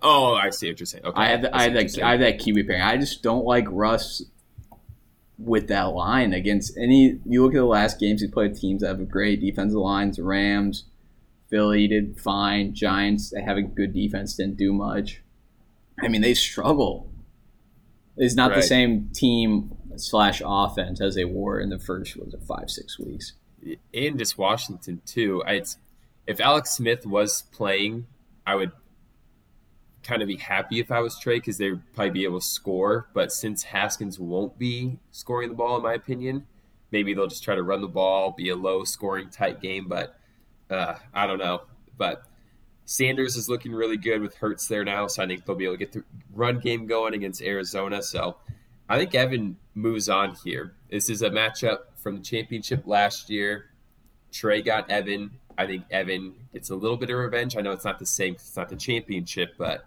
Oh, 0.00 0.34
I 0.34 0.50
see 0.50 0.70
what 0.70 0.80
you're 0.80 0.86
saying. 0.86 1.04
Okay, 1.04 1.20
I 1.20 1.28
have 1.28 1.42
the, 1.42 1.54
I 1.54 1.58
see 1.58 1.64
have 1.64 1.74
that. 1.74 2.02
I 2.04 2.10
have 2.12 2.20
that 2.20 2.38
QB 2.40 2.66
pairing. 2.66 2.82
I 2.82 2.96
just 2.96 3.22
don't 3.22 3.44
like 3.44 3.66
Russ 3.70 4.24
with 5.38 5.68
that 5.68 5.84
line 5.84 6.32
against 6.32 6.76
any. 6.76 7.20
You 7.26 7.44
look 7.44 7.54
at 7.54 7.58
the 7.58 7.64
last 7.64 8.00
games 8.00 8.22
he 8.22 8.28
played 8.28 8.56
teams 8.56 8.82
that 8.82 8.88
have 8.88 9.00
a 9.00 9.04
great 9.04 9.40
defensive 9.40 9.78
lines. 9.78 10.18
Rams, 10.18 10.84
Philly 11.48 11.86
did 11.86 12.20
fine. 12.20 12.74
Giants 12.74 13.30
they 13.30 13.42
have 13.42 13.56
a 13.56 13.62
good 13.62 13.92
defense, 13.92 14.34
didn't 14.34 14.56
do 14.56 14.72
much. 14.72 15.22
I 16.02 16.08
mean 16.08 16.20
they 16.20 16.34
struggle. 16.34 17.08
It's 18.16 18.34
not 18.34 18.54
the 18.54 18.62
same 18.62 19.10
team 19.14 19.74
slash 19.96 20.42
offense 20.44 21.00
as 21.00 21.14
they 21.14 21.24
were 21.24 21.60
in 21.60 21.70
the 21.70 21.78
first 21.78 22.16
was 22.16 22.34
it 22.34 22.42
five 22.42 22.70
six 22.70 22.98
weeks. 22.98 23.32
and 23.94 24.18
just 24.18 24.36
Washington 24.36 25.00
too. 25.06 25.42
It's, 25.46 25.78
if 26.26 26.40
Alex 26.40 26.72
Smith 26.72 27.06
was 27.06 27.42
playing, 27.52 28.06
I 28.46 28.54
would 28.54 28.72
kind 30.02 30.20
of 30.20 30.28
be 30.28 30.36
happy 30.36 30.80
if 30.80 30.90
I 30.90 31.00
was 31.00 31.18
Trey 31.18 31.36
because 31.36 31.58
they 31.58 31.70
would 31.70 31.94
probably 31.94 32.10
be 32.10 32.24
able 32.24 32.40
to 32.40 32.46
score. 32.46 33.08
But 33.14 33.32
since 33.32 33.64
Haskins 33.64 34.18
won't 34.18 34.58
be 34.58 34.98
scoring 35.10 35.48
the 35.48 35.54
ball, 35.54 35.76
in 35.76 35.82
my 35.82 35.94
opinion, 35.94 36.46
maybe 36.90 37.14
they'll 37.14 37.28
just 37.28 37.44
try 37.44 37.54
to 37.54 37.62
run 37.62 37.80
the 37.80 37.88
ball, 37.88 38.32
be 38.32 38.48
a 38.48 38.56
low 38.56 38.84
scoring 38.84 39.30
tight 39.30 39.60
game. 39.60 39.86
But 39.88 40.16
uh, 40.70 40.96
I 41.14 41.26
don't 41.26 41.38
know. 41.38 41.62
But 41.96 42.24
Sanders 42.92 43.36
is 43.36 43.48
looking 43.48 43.72
really 43.72 43.96
good 43.96 44.20
with 44.20 44.34
Hurts 44.34 44.68
there 44.68 44.84
now, 44.84 45.06
so 45.06 45.22
I 45.22 45.26
think 45.26 45.46
they'll 45.46 45.56
be 45.56 45.64
able 45.64 45.76
to 45.76 45.78
get 45.78 45.92
the 45.92 46.04
run 46.34 46.58
game 46.58 46.86
going 46.86 47.14
against 47.14 47.40
Arizona. 47.40 48.02
So 48.02 48.36
I 48.86 48.98
think 48.98 49.14
Evan 49.14 49.56
moves 49.74 50.10
on 50.10 50.36
here. 50.44 50.74
This 50.90 51.08
is 51.08 51.22
a 51.22 51.30
matchup 51.30 51.78
from 51.96 52.16
the 52.16 52.22
championship 52.22 52.86
last 52.86 53.30
year. 53.30 53.70
Trey 54.30 54.60
got 54.60 54.90
Evan. 54.90 55.30
I 55.56 55.66
think 55.66 55.84
Evan 55.90 56.34
gets 56.52 56.68
a 56.68 56.74
little 56.74 56.98
bit 56.98 57.08
of 57.08 57.16
revenge. 57.16 57.56
I 57.56 57.62
know 57.62 57.70
it's 57.70 57.86
not 57.86 57.98
the 57.98 58.04
same, 58.04 58.34
it's 58.34 58.58
not 58.58 58.68
the 58.68 58.76
championship, 58.76 59.54
but 59.56 59.86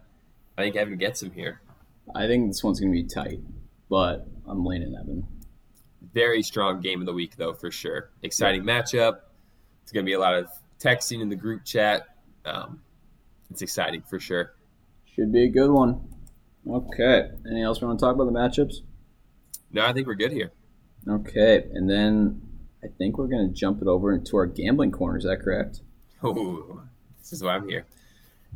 I 0.57 0.63
think 0.63 0.75
Evan 0.75 0.97
gets 0.97 1.21
him 1.21 1.29
here. 1.29 1.61
I 2.15 2.25
think 2.25 2.47
this 2.47 2.63
one's 2.63 2.79
gonna 2.79 2.91
be 2.91 3.03
tight, 3.03 3.39
but 3.87 4.25
I'm 4.47 4.65
leaning 4.65 4.95
Evan. 4.95 5.27
Very 6.11 6.41
strong 6.41 6.81
game 6.81 7.01
of 7.01 7.05
the 7.05 7.13
week, 7.13 7.35
though, 7.35 7.53
for 7.53 7.69
sure. 7.69 8.09
Exciting 8.23 8.63
matchup. 8.63 9.19
It's 9.83 9.91
going 9.91 10.03
to 10.03 10.09
be 10.09 10.13
a 10.13 10.19
lot 10.19 10.33
of 10.33 10.47
texting 10.79 11.21
in 11.21 11.29
the 11.29 11.35
group 11.35 11.65
chat. 11.65 12.07
Um, 12.45 12.81
it's 13.49 13.61
exciting 13.61 14.01
for 14.09 14.19
sure. 14.19 14.53
Should 15.13 15.31
be 15.31 15.43
a 15.43 15.49
good 15.49 15.69
one. 15.71 16.01
Okay. 16.69 17.29
Anything 17.45 17.63
else 17.63 17.79
we 17.81 17.87
want 17.87 17.99
to 17.99 18.05
talk 18.05 18.15
about 18.15 18.25
the 18.25 18.31
matchups? 18.31 18.75
No, 19.71 19.85
I 19.85 19.93
think 19.93 20.07
we're 20.07 20.15
good 20.15 20.31
here. 20.31 20.51
Okay, 21.07 21.65
and 21.73 21.87
then 21.89 22.41
I 22.83 22.87
think 22.97 23.17
we're 23.17 23.27
gonna 23.27 23.49
jump 23.49 23.81
it 23.81 23.87
over 23.87 24.11
into 24.13 24.37
our 24.37 24.47
gambling 24.47 24.91
corner. 24.91 25.17
Is 25.17 25.23
that 25.25 25.37
correct? 25.41 25.81
Oh, 26.23 26.81
this 27.19 27.31
is 27.33 27.43
why 27.43 27.53
I'm 27.55 27.67
here. 27.69 27.85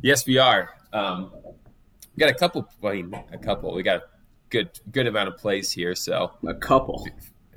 Yes, 0.02 0.26
we 0.26 0.38
are. 0.38 0.70
Um, 0.92 1.30
we 1.44 2.18
got 2.18 2.30
a 2.30 2.34
couple. 2.34 2.66
I 2.82 2.94
mean, 2.94 3.14
a 3.32 3.38
couple. 3.38 3.72
We 3.74 3.82
got 3.84 3.96
a 3.98 4.02
good 4.48 4.70
good 4.90 5.06
amount 5.06 5.28
of 5.28 5.36
plays 5.36 5.70
here. 5.70 5.94
So 5.94 6.32
A 6.46 6.54
couple. 6.54 7.06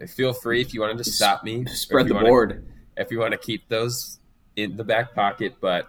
feel 0.08 0.34
free 0.34 0.62
if 0.62 0.74
you 0.74 0.82
want 0.82 0.96
to 0.98 1.04
just 1.04 1.18
stop 1.18 1.44
me. 1.44 1.66
Spread 1.66 2.08
the 2.08 2.14
board. 2.16 2.68
if 2.98 3.10
you 3.12 3.18
want 3.20 3.32
to 3.32 3.38
keep 3.40 3.68
those 3.70 4.20
in 4.56 4.78
the 4.78 4.84
back 4.84 5.16
pocket. 5.16 5.56
But 5.60 5.88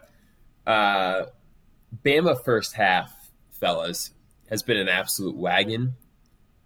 uh, 0.66 1.26
Bama 2.04 2.42
first 2.44 2.74
half, 2.74 3.30
fellas, 3.50 4.10
has 4.50 4.62
been 4.62 4.76
an 4.76 4.88
absolute 4.88 5.36
wagon. 5.36 5.94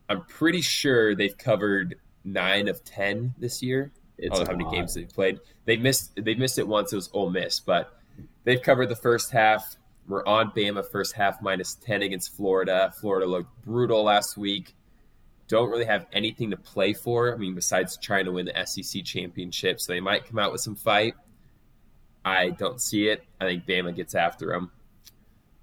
I'm 0.08 0.24
pretty 0.24 0.61
sure 0.61 1.14
they've 1.14 1.37
covered 1.37 1.96
nine 2.24 2.68
of 2.68 2.84
ten 2.84 3.34
this 3.38 3.62
year. 3.62 3.92
I 3.94 4.00
It's 4.18 4.38
don't 4.38 4.46
know 4.46 4.52
how 4.52 4.56
many 4.56 4.64
lot. 4.64 4.74
games 4.74 4.94
they've 4.94 5.08
played. 5.08 5.40
They 5.64 5.76
missed 5.76 6.12
they 6.16 6.34
missed 6.34 6.58
it 6.58 6.66
once. 6.66 6.92
It 6.92 6.96
was 6.96 7.11
Ole 7.12 7.30
Miss, 7.30 7.61
but 7.61 7.98
they've 8.44 8.62
covered 8.62 8.88
the 8.88 8.96
first 8.96 9.30
half. 9.30 9.76
We're 10.08 10.24
on 10.26 10.50
Bama 10.52 10.84
first 10.90 11.14
half 11.14 11.42
minus 11.42 11.74
ten 11.74 12.02
against 12.02 12.34
Florida. 12.34 12.92
Florida 13.00 13.26
looked 13.26 13.62
brutal 13.62 14.04
last 14.04 14.37
week. 14.37 14.74
Don't 15.46 15.70
really 15.70 15.84
have 15.84 16.06
anything 16.12 16.50
to 16.50 16.56
play 16.56 16.92
for. 16.94 17.32
I 17.32 17.37
mean, 17.37 17.54
besides 17.54 17.96
trying 17.96 18.24
to 18.26 18.32
win 18.32 18.46
the 18.46 18.66
SEC 18.66 19.04
championship, 19.04 19.80
so 19.80 19.92
they 19.92 20.00
might 20.00 20.26
come 20.26 20.38
out 20.38 20.52
with 20.52 20.61
some 20.62 20.74
fight. 20.74 21.14
I 22.29 22.51
don't 22.51 22.81
see 22.81 23.09
it. 23.09 23.25
I 23.41 23.47
think 23.47 23.67
Bama 23.67 23.95
gets 23.95 24.14
after 24.14 24.49
them. 24.49 24.71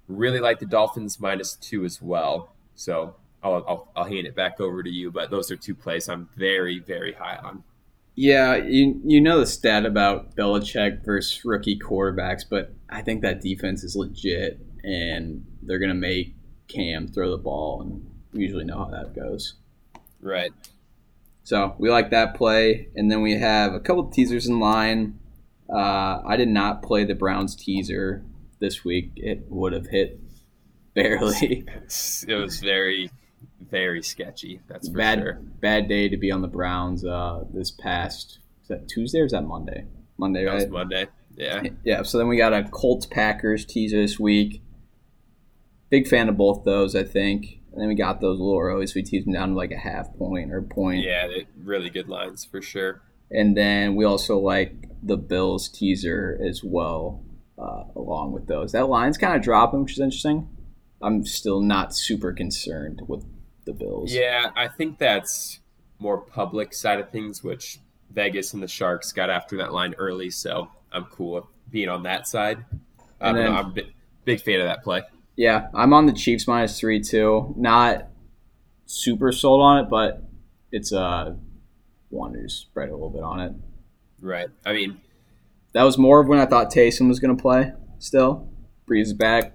Really 0.08 0.40
like 0.40 0.58
the 0.58 0.66
Dolphins 0.66 1.20
minus 1.20 1.54
two 1.54 1.84
as 1.84 2.00
well. 2.02 2.52
So 2.74 3.16
I'll, 3.42 3.64
I'll, 3.66 3.92
I'll 3.96 4.04
hand 4.04 4.26
it 4.26 4.34
back 4.34 4.60
over 4.60 4.82
to 4.82 4.90
you. 4.90 5.10
But 5.10 5.30
those 5.30 5.50
are 5.50 5.56
two 5.56 5.74
plays 5.74 6.08
I'm 6.08 6.28
very, 6.36 6.78
very 6.78 7.12
high 7.12 7.36
on. 7.36 7.64
Yeah, 8.18 8.56
you 8.56 8.98
you 9.04 9.20
know 9.20 9.40
the 9.40 9.46
stat 9.46 9.84
about 9.84 10.34
Belichick 10.36 11.04
versus 11.04 11.44
rookie 11.44 11.78
quarterbacks, 11.78 12.44
but 12.48 12.72
I 12.88 13.02
think 13.02 13.20
that 13.20 13.42
defense 13.42 13.84
is 13.84 13.94
legit, 13.94 14.58
and 14.82 15.44
they're 15.60 15.78
gonna 15.78 15.92
make 15.92 16.34
Cam 16.66 17.08
throw 17.08 17.30
the 17.30 17.36
ball, 17.36 17.82
and 17.82 18.10
we 18.32 18.40
usually 18.40 18.64
know 18.64 18.78
how 18.78 18.86
that 18.86 19.14
goes. 19.14 19.54
Right. 20.22 20.50
So 21.44 21.76
we 21.78 21.90
like 21.90 22.10
that 22.10 22.34
play, 22.34 22.88
and 22.96 23.10
then 23.10 23.20
we 23.20 23.38
have 23.38 23.74
a 23.74 23.80
couple 23.80 24.04
teasers 24.06 24.46
in 24.46 24.60
line. 24.60 25.18
Uh, 25.72 26.22
I 26.26 26.36
did 26.36 26.48
not 26.48 26.82
play 26.82 27.04
the 27.04 27.14
Browns 27.14 27.56
teaser 27.56 28.24
this 28.60 28.84
week; 28.84 29.12
it 29.16 29.46
would 29.48 29.72
have 29.72 29.86
hit 29.88 30.20
barely. 30.94 31.64
It 32.28 32.34
was 32.34 32.60
very, 32.60 33.10
very 33.70 34.02
sketchy. 34.02 34.60
That's 34.68 34.88
for 34.88 34.96
bad 34.96 35.18
sure. 35.18 35.34
bad 35.60 35.88
day 35.88 36.08
to 36.08 36.16
be 36.16 36.30
on 36.30 36.42
the 36.42 36.48
Browns 36.48 37.04
uh, 37.04 37.44
this 37.52 37.70
past 37.70 38.38
is 38.66 38.68
that 38.68 38.88
Tuesday 38.88 39.20
or 39.20 39.26
is 39.26 39.30
that 39.32 39.44
Monday? 39.44 39.84
Monday, 40.18 40.44
That 40.44 40.54
was 40.54 40.64
right? 40.64 40.72
Monday. 40.72 41.06
Yeah. 41.36 41.62
Yeah. 41.84 42.02
So 42.02 42.18
then 42.18 42.26
we 42.26 42.36
got 42.36 42.52
a 42.52 42.64
Colts 42.64 43.06
Packers 43.06 43.64
teaser 43.64 44.00
this 44.00 44.18
week. 44.18 44.60
Big 45.88 46.08
fan 46.08 46.28
of 46.28 46.36
both 46.36 46.64
those, 46.64 46.96
I 46.96 47.04
think. 47.04 47.60
And 47.70 47.80
then 47.80 47.88
we 47.88 47.94
got 47.94 48.20
those 48.20 48.40
little 48.40 48.58
early, 48.58 48.88
so 48.88 48.94
we 48.96 49.04
teased 49.04 49.24
them 49.24 49.34
down 49.34 49.50
to 49.50 49.54
like 49.54 49.70
a 49.70 49.76
half 49.76 50.12
point 50.16 50.52
or 50.52 50.62
point. 50.62 51.04
Yeah, 51.04 51.28
really 51.62 51.90
good 51.90 52.08
lines 52.08 52.44
for 52.44 52.60
sure. 52.60 53.02
And 53.30 53.56
then 53.56 53.96
we 53.96 54.04
also 54.04 54.38
like 54.38 54.74
the 55.02 55.16
Bills 55.16 55.68
teaser 55.68 56.38
as 56.48 56.62
well, 56.64 57.22
uh, 57.58 57.84
along 57.94 58.32
with 58.32 58.46
those. 58.46 58.72
That 58.72 58.88
line's 58.88 59.18
kind 59.18 59.34
of 59.36 59.42
dropping, 59.42 59.82
which 59.82 59.92
is 59.92 60.00
interesting. 60.00 60.48
I'm 61.02 61.24
still 61.26 61.60
not 61.60 61.94
super 61.94 62.32
concerned 62.32 63.02
with 63.06 63.24
the 63.64 63.72
Bills. 63.72 64.12
Yeah, 64.12 64.50
I 64.56 64.68
think 64.68 64.98
that's 64.98 65.60
more 65.98 66.18
public 66.18 66.72
side 66.74 67.00
of 67.00 67.10
things, 67.10 67.42
which 67.42 67.78
Vegas 68.10 68.54
and 68.54 68.62
the 68.62 68.68
Sharks 68.68 69.12
got 69.12 69.28
after 69.30 69.56
that 69.58 69.72
line 69.72 69.94
early, 69.98 70.30
so 70.30 70.68
I'm 70.92 71.04
cool 71.06 71.32
with 71.34 71.44
being 71.70 71.88
on 71.88 72.04
that 72.04 72.26
side. 72.26 72.58
Um, 73.20 73.34
then- 73.36 73.52
I'm 73.52 73.66
a 73.66 73.70
big, 73.70 73.86
big 74.24 74.40
fan 74.40 74.60
of 74.60 74.66
that 74.66 74.82
play. 74.84 75.02
Yeah, 75.36 75.68
I'm 75.74 75.92
on 75.92 76.06
the 76.06 76.12
Chiefs 76.12 76.46
minus 76.48 76.78
three 76.80 77.00
too. 77.00 77.54
Not 77.58 78.08
super 78.86 79.32
sold 79.32 79.60
on 79.60 79.84
it, 79.84 79.90
but 79.90 80.22
it's 80.72 80.92
uh 80.92 81.34
wanted 82.16 82.42
to 82.42 82.48
spread 82.48 82.88
a 82.88 82.92
little 82.92 83.10
bit 83.10 83.22
on 83.22 83.40
it. 83.40 83.52
Right. 84.20 84.48
I 84.64 84.72
mean, 84.72 85.00
That 85.72 85.82
was 85.82 85.98
more 85.98 86.20
of 86.20 86.26
when 86.28 86.38
I 86.38 86.46
thought 86.46 86.72
Taysom 86.72 87.06
was 87.08 87.20
going 87.20 87.36
to 87.36 87.40
play. 87.40 87.72
Still, 87.98 88.48
Brees 88.88 89.02
is 89.02 89.12
back. 89.12 89.52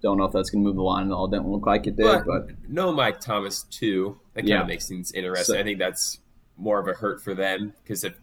Don't 0.00 0.16
know 0.16 0.24
if 0.24 0.32
that's 0.32 0.48
going 0.48 0.64
to 0.64 0.66
move 0.66 0.76
the 0.76 0.82
line 0.82 1.06
at 1.06 1.12
all. 1.12 1.28
Didn't 1.28 1.48
look 1.48 1.66
like 1.66 1.86
it 1.86 1.96
did, 1.96 2.04
But- 2.04 2.24
but 2.26 2.46
no 2.68 2.92
Mike 2.92 3.20
Thomas 3.20 3.64
too. 3.64 4.18
That 4.32 4.40
kind 4.42 4.48
Yeah. 4.48 4.60
of 4.62 4.68
makes 4.68 4.88
things 4.88 5.12
interesting. 5.12 5.54
So- 5.56 5.60
I 5.60 5.62
think 5.62 5.78
that's 5.78 6.18
more 6.56 6.78
of 6.80 6.88
a 6.88 6.94
hurt 6.94 7.20
for 7.22 7.34
them 7.34 7.74
because 7.82 8.04
if 8.04 8.14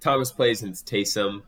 Thomas 0.00 0.32
plays 0.32 0.62
and 0.62 0.70
it's 0.72 0.82
Taysom, 0.82 1.42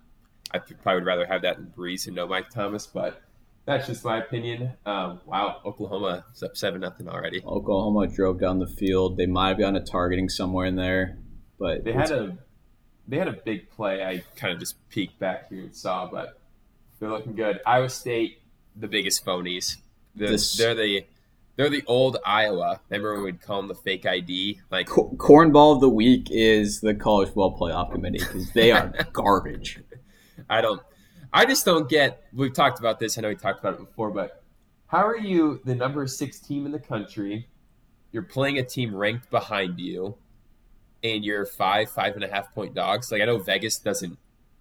I 0.53 0.59
probably 0.59 0.95
would 1.01 1.07
rather 1.07 1.27
have 1.27 1.43
that 1.43 1.57
than 1.57 1.73
Brees 1.77 2.07
and 2.07 2.15
no 2.17 2.27
Mike 2.29 2.51
Thomas. 2.51 2.87
But 2.87 3.21
that's 3.65 3.87
just 3.89 4.05
my 4.05 4.19
opinion. 4.19 4.73
Um, 4.87 5.21
wow, 5.27 5.61
Oklahoma 5.65 6.25
is 6.35 6.43
up 6.45 6.57
seven 6.57 6.81
nothing 6.81 7.09
already. 7.09 7.43
Oklahoma 7.45 8.07
drove 8.09 8.39
down 8.41 8.59
the 8.61 8.67
field. 8.67 9.17
They 9.17 9.27
might 9.27 9.49
have 9.51 9.59
gotten 9.59 9.77
a 9.77 9.85
targeting 9.85 10.29
somewhere 10.29 10.67
in 10.67 10.77
there, 10.77 11.19
but 11.61 11.85
They 11.85 11.93
had 11.93 12.11
a 12.11 12.37
they 13.07 13.19
had 13.19 13.29
a 13.29 13.33
big 13.33 13.71
play. 13.71 14.03
I 14.05 14.23
kind 14.37 14.53
of 14.53 14.59
just 14.61 14.77
peeked 14.89 15.19
back 15.21 15.49
here 15.49 15.61
and 15.61 15.75
saw, 15.75 16.07
but 16.11 16.41
they're 16.99 17.11
looking 17.11 17.35
good. 17.37 17.61
Iowa 17.67 17.89
State, 17.89 18.41
the 18.77 18.89
biggest 18.89 19.25
phonies. 19.25 19.77
They're, 20.17 20.31
This- 20.31 20.57
they're 20.57 20.75
the 20.75 21.05
they're 21.57 21.69
the 21.71 21.83
old 21.87 22.17
Iowa. 22.25 22.81
Remember 22.89 23.15
when 23.15 23.25
we'd 23.25 23.43
call 23.43 23.59
them 23.59 23.69
the 23.69 23.75
fake 23.75 24.07
ID? 24.07 24.61
Like 24.71 24.87
Co- 24.89 25.11
cornball 25.19 25.75
of 25.75 25.81
the 25.83 25.91
week 25.91 26.29
is 26.31 26.81
the 26.81 26.95
college 26.95 27.29
football 27.29 27.59
playoff 27.59 27.93
committee 27.93 28.19
because 28.19 28.51
they 28.53 28.73
are 28.73 28.93
garbage. 29.13 29.79
I 30.49 30.61
don't. 30.63 30.81
I 31.33 31.45
just 31.45 31.65
don't 31.67 31.89
get. 31.89 32.25
We've 32.33 32.53
talked 32.55 32.79
about 32.79 32.99
this. 32.99 33.19
I 33.19 33.21
know 33.21 33.29
we 33.29 33.35
talked 33.37 33.61
about 33.61 33.75
it 33.75 33.81
before, 33.81 34.11
but 34.11 34.43
how 34.87 35.07
are 35.07 35.19
you 35.19 35.61
the 35.65 35.75
number 35.75 36.07
six 36.07 36.39
team 36.41 36.65
in 36.65 36.73
the 36.73 36.79
country? 36.81 37.47
You're 38.13 38.23
playing 38.23 38.59
a 38.59 38.65
team 38.65 38.95
ranked 38.97 39.31
behind 39.31 39.79
you, 39.79 40.17
and 41.03 41.25
you're 41.25 41.47
five, 41.47 41.91
five 41.91 42.15
and 42.15 42.25
a 42.25 42.29
half 42.29 42.55
point 42.55 42.75
dogs. 42.75 43.11
Like 43.11 43.23
I 43.23 43.25
know 43.25 43.39
Vegas 43.39 43.79
doesn't 43.79 44.19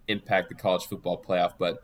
impact 0.08 0.50
the 0.50 0.56
college 0.56 0.86
football 0.86 1.22
playoff, 1.22 1.54
but 1.58 1.84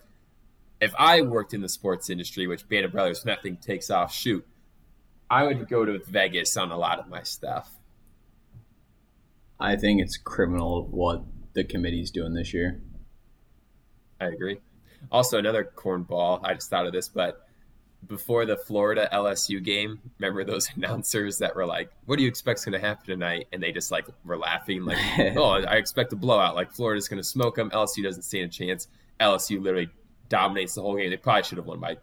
if 0.81 0.93
I 0.97 1.21
worked 1.21 1.53
in 1.53 1.61
the 1.61 1.69
sports 1.69 2.09
industry, 2.09 2.47
which 2.47 2.67
Band 2.67 2.85
of 2.85 2.91
Brothers, 2.91 3.25
nothing 3.25 3.57
takes 3.57 3.89
off. 3.89 4.13
Shoot, 4.13 4.45
I 5.29 5.43
would 5.43 5.67
go 5.69 5.85
to 5.85 5.99
Vegas 5.99 6.55
on 6.57 6.71
a 6.71 6.77
lot 6.77 6.99
of 6.99 7.07
my 7.07 7.23
stuff. 7.23 7.71
I 9.59 9.75
think 9.77 10.01
it's 10.01 10.17
criminal 10.17 10.85
what 10.85 11.23
the 11.53 11.63
committee's 11.63 12.11
doing 12.11 12.33
this 12.33 12.53
year. 12.53 12.81
I 14.19 14.25
agree. 14.25 14.59
Also, 15.11 15.37
another 15.37 15.69
cornball. 15.75 16.41
I 16.43 16.53
just 16.53 16.69
thought 16.69 16.85
of 16.85 16.93
this, 16.93 17.07
but 17.07 17.44
before 18.07 18.45
the 18.45 18.57
Florida 18.57 19.09
LSU 19.11 19.63
game, 19.63 19.99
remember 20.19 20.43
those 20.43 20.69
announcers 20.75 21.37
that 21.39 21.55
were 21.55 21.65
like, 21.65 21.89
"What 22.05 22.17
do 22.17 22.23
you 22.23 22.29
expect's 22.29 22.65
going 22.65 22.79
to 22.79 22.85
happen 22.85 23.05
tonight?" 23.05 23.47
And 23.51 23.61
they 23.61 23.71
just 23.71 23.91
like 23.91 24.07
were 24.23 24.37
laughing, 24.37 24.83
like, 24.83 24.97
"Oh, 25.35 25.63
I 25.63 25.75
expect 25.75 26.13
a 26.13 26.15
blowout. 26.15 26.55
Like 26.55 26.71
Florida's 26.71 27.07
going 27.07 27.21
to 27.21 27.27
smoke 27.27 27.55
them. 27.55 27.69
LSU 27.71 28.03
doesn't 28.03 28.23
stand 28.23 28.45
a 28.45 28.47
chance. 28.49 28.87
LSU 29.19 29.61
literally 29.61 29.89
dominates 30.29 30.75
the 30.75 30.81
whole 30.81 30.95
game. 30.95 31.09
They 31.09 31.17
probably 31.17 31.43
should 31.43 31.57
have 31.57 31.67
won 31.67 31.79
by 31.79 31.97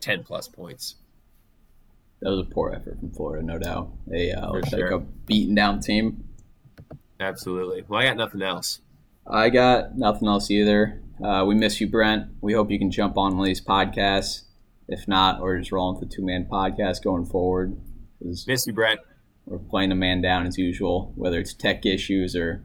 ten 0.00 0.22
plus 0.22 0.48
points." 0.48 0.96
That 2.20 2.30
was 2.30 2.40
a 2.40 2.44
poor 2.44 2.72
effort 2.72 2.98
from 3.00 3.12
Florida, 3.12 3.44
no 3.44 3.58
doubt. 3.58 3.92
They 4.06 4.32
uh, 4.32 4.52
looked 4.52 4.68
sure. 4.68 4.90
like 4.90 5.00
a 5.00 5.04
beaten 5.26 5.54
down 5.54 5.80
team. 5.80 6.24
Absolutely. 7.18 7.82
Well, 7.88 8.00
I 8.00 8.04
got 8.04 8.16
nothing 8.18 8.42
else. 8.42 8.80
I 9.26 9.48
got 9.48 9.96
nothing 9.96 10.28
else 10.28 10.50
either. 10.50 11.00
Uh, 11.22 11.44
we 11.46 11.54
miss 11.54 11.80
you, 11.80 11.86
Brent. 11.86 12.28
We 12.40 12.52
hope 12.52 12.70
you 12.70 12.78
can 12.78 12.90
jump 12.90 13.16
on 13.16 13.32
one 13.36 13.40
of 13.40 13.46
these 13.46 13.60
podcasts. 13.60 14.42
If 14.92 15.06
not, 15.06 15.40
we're 15.40 15.58
just 15.58 15.70
rolling 15.72 16.00
with 16.00 16.08
the 16.10 16.14
two 16.16 16.22
man 16.24 16.46
podcast 16.50 17.02
going 17.04 17.24
forward. 17.24 17.78
Miss 18.20 18.66
you, 18.66 18.72
Brent. 18.72 19.00
We're 19.46 19.58
playing 19.58 19.92
a 19.92 19.94
man 19.94 20.20
down 20.20 20.46
as 20.46 20.58
usual, 20.58 21.12
whether 21.14 21.38
it's 21.38 21.54
tech 21.54 21.86
issues 21.86 22.34
or 22.36 22.62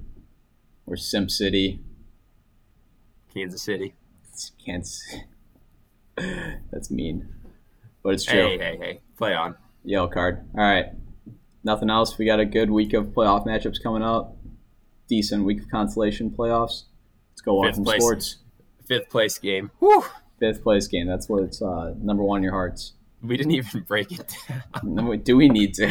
or 0.87 0.97
Sim 0.97 1.29
City. 1.29 1.79
Kansas 3.33 3.61
City. 3.61 3.93
It's- 4.23 4.51
Can't. 4.65 4.83
s- 4.83 5.15
That's 6.71 6.89
mean, 6.89 7.27
but 8.03 8.13
it's 8.15 8.25
true. 8.25 8.47
Hey, 8.49 8.57
hey, 8.57 8.77
hey. 8.77 8.99
Play 9.17 9.33
on. 9.35 9.55
Yellow 9.83 10.07
card. 10.07 10.47
All 10.57 10.63
right. 10.63 10.87
Nothing 11.63 11.89
else. 11.89 12.17
We 12.17 12.25
got 12.25 12.39
a 12.39 12.45
good 12.45 12.69
week 12.71 12.93
of 12.93 13.07
playoff 13.07 13.45
matchups 13.45 13.81
coming 13.81 14.01
up. 14.01 14.35
Decent 15.07 15.43
week 15.45 15.61
of 15.61 15.69
consolation 15.69 16.29
playoffs. 16.31 16.83
Let's 17.31 17.41
go 17.43 17.55
watch 17.55 17.75
Fifth 17.75 17.75
some 17.75 17.99
sports. 17.99 18.37
Fifth 18.87 19.09
place 19.09 19.37
game. 19.37 19.71
Whew. 19.79 20.03
Fifth 20.39 20.63
place 20.63 20.87
game. 20.87 21.07
That's 21.07 21.29
what 21.29 21.43
it's 21.43 21.61
uh, 21.61 21.93
number 22.01 22.23
one 22.23 22.37
in 22.37 22.43
your 22.43 22.53
hearts. 22.53 22.93
We 23.21 23.37
didn't 23.37 23.53
even 23.53 23.81
break 23.81 24.11
it 24.11 24.35
down. 24.47 24.61
No, 24.83 25.15
Do 25.15 25.37
we 25.37 25.49
need 25.49 25.73
to? 25.75 25.85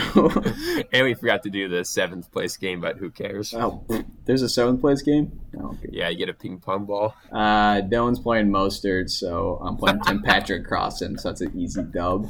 and 0.93 1.05
we 1.05 1.15
forgot 1.15 1.43
to 1.45 1.51
do 1.51 1.69
the 1.69 1.85
seventh 1.85 2.31
place 2.31 2.57
game, 2.57 2.81
but 2.81 2.99
who 2.99 3.11
cares? 3.11 3.53
oh, 3.55 3.85
there's 4.25 4.43
a 4.43 4.49
seventh 4.49 4.81
place 4.81 5.03
game. 5.03 5.41
Oh. 5.59 5.77
Yeah, 5.91 6.11
you 6.11 6.19
get 6.19 6.29
a 6.29 6.35
ping 6.35 6.59
pong 6.61 6.85
ball. 6.85 7.15
Uh, 7.33 7.81
Dylan's 7.81 8.21
playing 8.21 8.51
Mostert, 8.51 9.11
so 9.11 9.59
I'm 9.63 9.77
playing 9.77 10.01
Tim 10.01 10.23
Patrick 10.25 10.67
Crossan, 10.67 11.19
so 11.19 11.31
that's 11.31 11.41
an 11.41 11.59
easy 11.59 11.83
dub. 11.83 12.29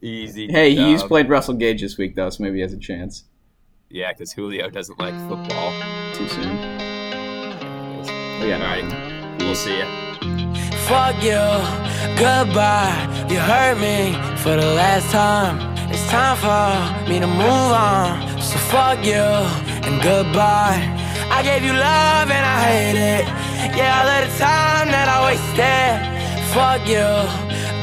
Easy. 0.00 0.50
Hey, 0.50 0.74
he's 0.74 1.02
played 1.02 1.28
Russell 1.28 1.54
Gage 1.54 1.82
this 1.82 1.98
week 1.98 2.14
though, 2.14 2.30
so 2.30 2.42
maybe 2.42 2.56
he 2.56 2.62
has 2.62 2.72
a 2.72 2.78
chance. 2.78 3.24
Yeah, 3.90 4.12
because 4.12 4.32
Julio 4.32 4.68
doesn't 4.70 4.98
like 4.98 5.14
football. 5.28 5.72
Too 6.14 6.28
soon. 6.28 6.58
Oh, 8.40 8.44
yeah, 8.44 8.56
All 8.56 8.82
right. 8.82 9.38
We'll 9.40 9.54
see 9.54 9.78
ya. 9.78 9.97
Fuck 10.88 11.22
you, 11.22 11.44
goodbye. 12.16 12.96
You 13.28 13.38
hurt 13.38 13.76
me 13.78 14.14
for 14.38 14.56
the 14.56 14.72
last 14.72 15.10
time. 15.10 15.60
It's 15.92 16.08
time 16.08 16.36
for 16.40 17.08
me 17.08 17.20
to 17.20 17.26
move 17.26 17.72
on. 17.92 18.40
So 18.40 18.56
fuck 18.72 19.04
you 19.04 19.26
and 19.84 20.00
goodbye. 20.02 20.80
I 21.30 21.42
gave 21.42 21.62
you 21.62 21.74
love 21.74 22.30
and 22.30 22.44
I 22.54 22.56
hate 22.68 22.98
it. 23.16 23.24
Yeah, 23.76 24.00
all 24.00 24.08
of 24.08 24.32
the 24.32 24.38
time 24.38 24.88
that 24.88 25.08
I 25.12 25.18
wasted. 25.28 25.96
Fuck 26.56 26.82
you, 26.88 27.08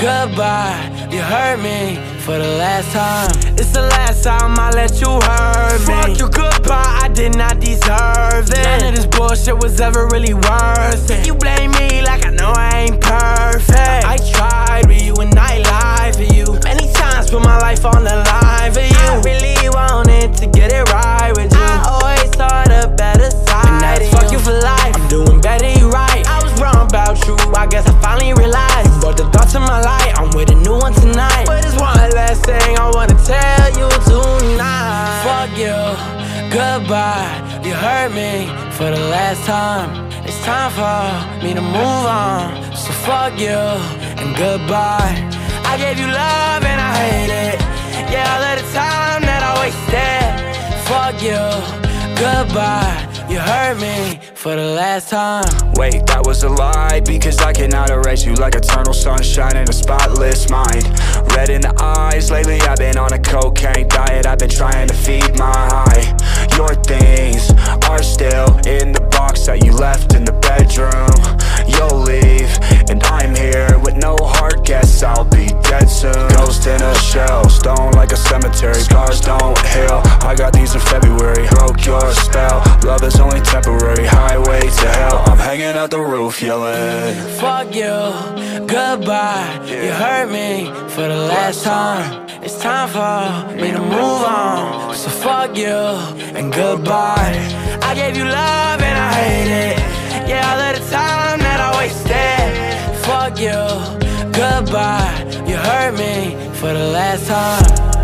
goodbye. 0.02 0.82
You 1.14 1.22
hurt 1.22 1.60
me 1.62 2.02
for 2.26 2.40
the 2.40 2.58
last 2.58 2.92
time. 2.92 3.30
It's 3.54 3.72
the 3.72 3.84
last 3.84 4.24
time 4.24 4.58
I 4.58 4.72
let 4.72 5.00
you 5.00 5.14
hurt 5.22 5.80
me. 5.82 5.94
Fuck 5.94 6.18
you, 6.18 6.28
goodbye. 6.28 7.00
I 7.04 7.08
did 7.10 7.38
not 7.38 7.60
deserve 7.60 8.50
it. 8.50 8.66
None 8.66 8.90
of 8.90 8.96
this 8.96 9.06
bullshit 9.06 9.62
was 9.62 9.80
ever 9.80 10.08
really 10.08 10.34
worth 10.34 11.12
it. 11.12 11.28
You 11.28 11.36
blame 11.36 11.70
me 11.78 12.02
like 12.02 12.26
I 12.26 12.32
know 12.32 12.52
I 12.56 12.90
ain't 12.90 13.00
perfect. 13.00 14.06
I 14.10 14.18
tried 14.18 14.88
with 14.88 15.04
you 15.04 15.14
and 15.22 15.38
I 15.38 15.62
lied 15.70 16.16
for 16.16 16.26
you. 16.34 16.46
Many 16.64 16.92
times 16.94 17.30
put 17.30 17.44
my 17.44 17.60
life 17.60 17.86
on 17.86 18.04
the 18.04 18.18
line 18.18 18.74
for 18.74 18.82
you. 18.82 19.06
I 19.06 19.22
really 19.22 19.70
wanted 19.70 20.34
to 20.42 20.48
get 20.48 20.74
it 20.74 20.90
right 20.92 21.32
with 21.38 21.54
you. 21.54 21.62
I 21.62 21.78
always 21.94 22.26
saw 22.34 22.64
the 22.66 22.90
better 22.98 23.30
side. 23.30 23.70
And 23.70 23.82
that's 23.82 24.10
fuck 24.10 24.32
you 24.32 24.40
for 24.40 24.58
life. 24.66 24.96
I'm 24.98 25.08
doing 25.10 25.40
better, 25.42 25.70
you 25.70 25.92
right. 25.92 26.26
I 26.26 26.45
wrong 26.60 26.88
about 26.88 27.18
you. 27.28 27.36
I 27.56 27.68
guess 27.68 27.88
I 27.88 27.94
finally 28.02 28.34
realized. 28.34 29.02
Brought 29.02 29.18
the 29.18 29.30
thoughts 29.32 29.54
to 29.54 29.60
my 29.60 29.82
light. 29.82 30.14
I'm 30.18 30.30
with 30.36 30.50
a 30.52 30.56
new 30.56 30.78
one 30.78 30.94
tonight. 30.94 31.46
But 31.46 31.62
there's 31.64 31.76
one 31.76 31.98
last 32.12 32.46
thing 32.46 32.78
I 32.78 32.92
wanna 32.92 33.18
tell 33.24 33.70
you 33.80 33.88
tonight. 34.06 35.22
Fuck 35.26 35.52
you, 35.58 35.78
goodbye. 36.52 37.62
You 37.64 37.74
hurt 37.74 38.12
me 38.14 38.48
for 38.78 38.90
the 38.92 39.04
last 39.10 39.46
time. 39.46 40.06
It's 40.26 40.42
time 40.44 40.72
for 40.72 41.44
me 41.44 41.54
to 41.54 41.62
move 41.62 42.06
on. 42.06 42.76
So 42.76 42.92
fuck 43.06 43.40
you 43.40 43.62
and 44.20 44.36
goodbye. 44.36 45.14
I 45.66 45.78
gave 45.78 46.00
you 46.00 46.08
love 46.08 46.64
and 46.64 46.80
I 46.82 46.92
hate 47.04 47.34
it. 47.50 47.60
Yeah, 48.12 48.26
all 48.34 48.44
of 48.44 48.56
the 48.62 48.68
time 48.74 49.22
that 49.30 49.42
I 49.44 49.54
wasted. 49.62 50.34
Fuck 50.88 51.22
you, 51.22 51.42
goodbye. 52.18 53.05
You 53.28 53.40
hurt 53.40 53.80
me 53.80 54.20
for 54.36 54.56
the 54.56 54.76
last 54.76 55.10
time. 55.10 55.74
Wait, 55.74 56.06
that 56.06 56.22
was 56.26 56.44
a 56.44 56.50
lie 56.50 57.02
Because 57.02 57.40
I 57.40 57.54
cannot 57.54 57.90
erase 57.90 58.24
you 58.24 58.36
like 58.36 58.54
eternal 58.54 58.94
sunshine 58.94 59.58
in 59.58 59.68
a 59.68 59.74
spotless 59.74 60.50
mind. 60.50 60.86
Red 61.36 61.50
in 61.50 61.62
the 61.62 61.74
eyes, 61.82 62.30
lately 62.30 62.62
I've 62.62 62.78
been 62.78 62.98
on 62.98 63.14
a 63.14 63.20
cocaine 63.20 63.88
diet 63.88 64.28
I've 64.28 64.38
been 64.38 64.50
trying 64.50 64.88
to 64.90 64.94
feed 64.94 65.38
my 65.40 65.52
high. 65.52 66.16
Your 66.56 66.76
things 66.84 67.50
are 67.90 68.04
still 68.04 68.56
in 68.68 68.94
the 68.94 69.02
box 69.12 69.48
that 69.48 69.66
you 69.66 69.72
left 69.74 70.14
in 70.14 70.24
the 70.24 70.34
bedroom. 70.46 71.10
You'll 71.68 71.98
leave, 71.98 72.52
and 72.90 73.04
I'm 73.04 73.36
here 73.36 73.80
with 73.80 73.96
no 73.96 74.16
heart 74.22 74.66
Guess 74.66 75.04
I'll 75.04 75.26
be 75.26 75.48
dead 75.64 75.88
soon 75.88 76.28
Ghost 76.38 76.68
in 76.68 76.82
a 76.82 76.96
shell, 76.96 77.50
stone 77.50 77.92
like 77.94 78.12
a 78.12 78.18
cemetery 78.18 78.76
Scars 78.76 79.22
don't 79.22 79.58
heal, 79.68 80.02
I 80.22 80.36
got 80.38 80.54
these 80.54 80.74
in 80.74 80.82
February 80.82 81.48
Broke 81.50 81.86
your 81.86 82.14
spell, 82.14 82.64
love 82.84 83.04
is 83.04 83.20
only 83.20 83.42
temporary 83.42 84.06
Highway 84.06 84.62
to 84.62 84.90
hell, 85.00 85.24
I'm 85.28 85.38
hanging 85.38 85.76
out 85.78 85.92
the 85.92 86.00
roof 86.00 86.42
yelling 86.42 87.16
Fuck 87.40 87.76
you, 87.76 87.96
goodbye. 88.68 89.60
You 89.68 89.92
hurt 89.92 90.30
me 90.30 90.66
for 90.90 91.08
the 91.08 91.22
last 91.34 91.64
time. 91.64 92.28
It's 92.44 92.60
time 92.60 92.90
for 92.90 93.56
me 93.56 93.72
to 93.72 93.80
move 93.80 94.22
on. 94.24 94.96
So 94.96 95.10
fuck 95.10 95.58
you 95.58 95.76
and 96.38 96.54
goodbye. 96.54 97.36
I 97.82 97.94
gave 97.96 98.16
you 98.16 98.24
love 98.26 98.82
and 98.82 98.98
I 98.98 99.14
hate 99.14 99.52
it. 99.72 100.30
Yeah, 100.30 100.52
all 100.52 100.60
of 100.60 100.80
the 100.80 100.92
time 100.92 101.40
that 101.40 101.60
I 101.60 101.78
wasted. 101.78 102.45
Fuck 103.26 103.40
you, 103.40 103.58
goodbye. 104.34 105.26
You 105.48 105.56
hurt 105.56 105.94
me 105.98 106.36
for 106.60 106.72
the 106.72 106.90
last 106.94 107.26
time. 107.26 107.95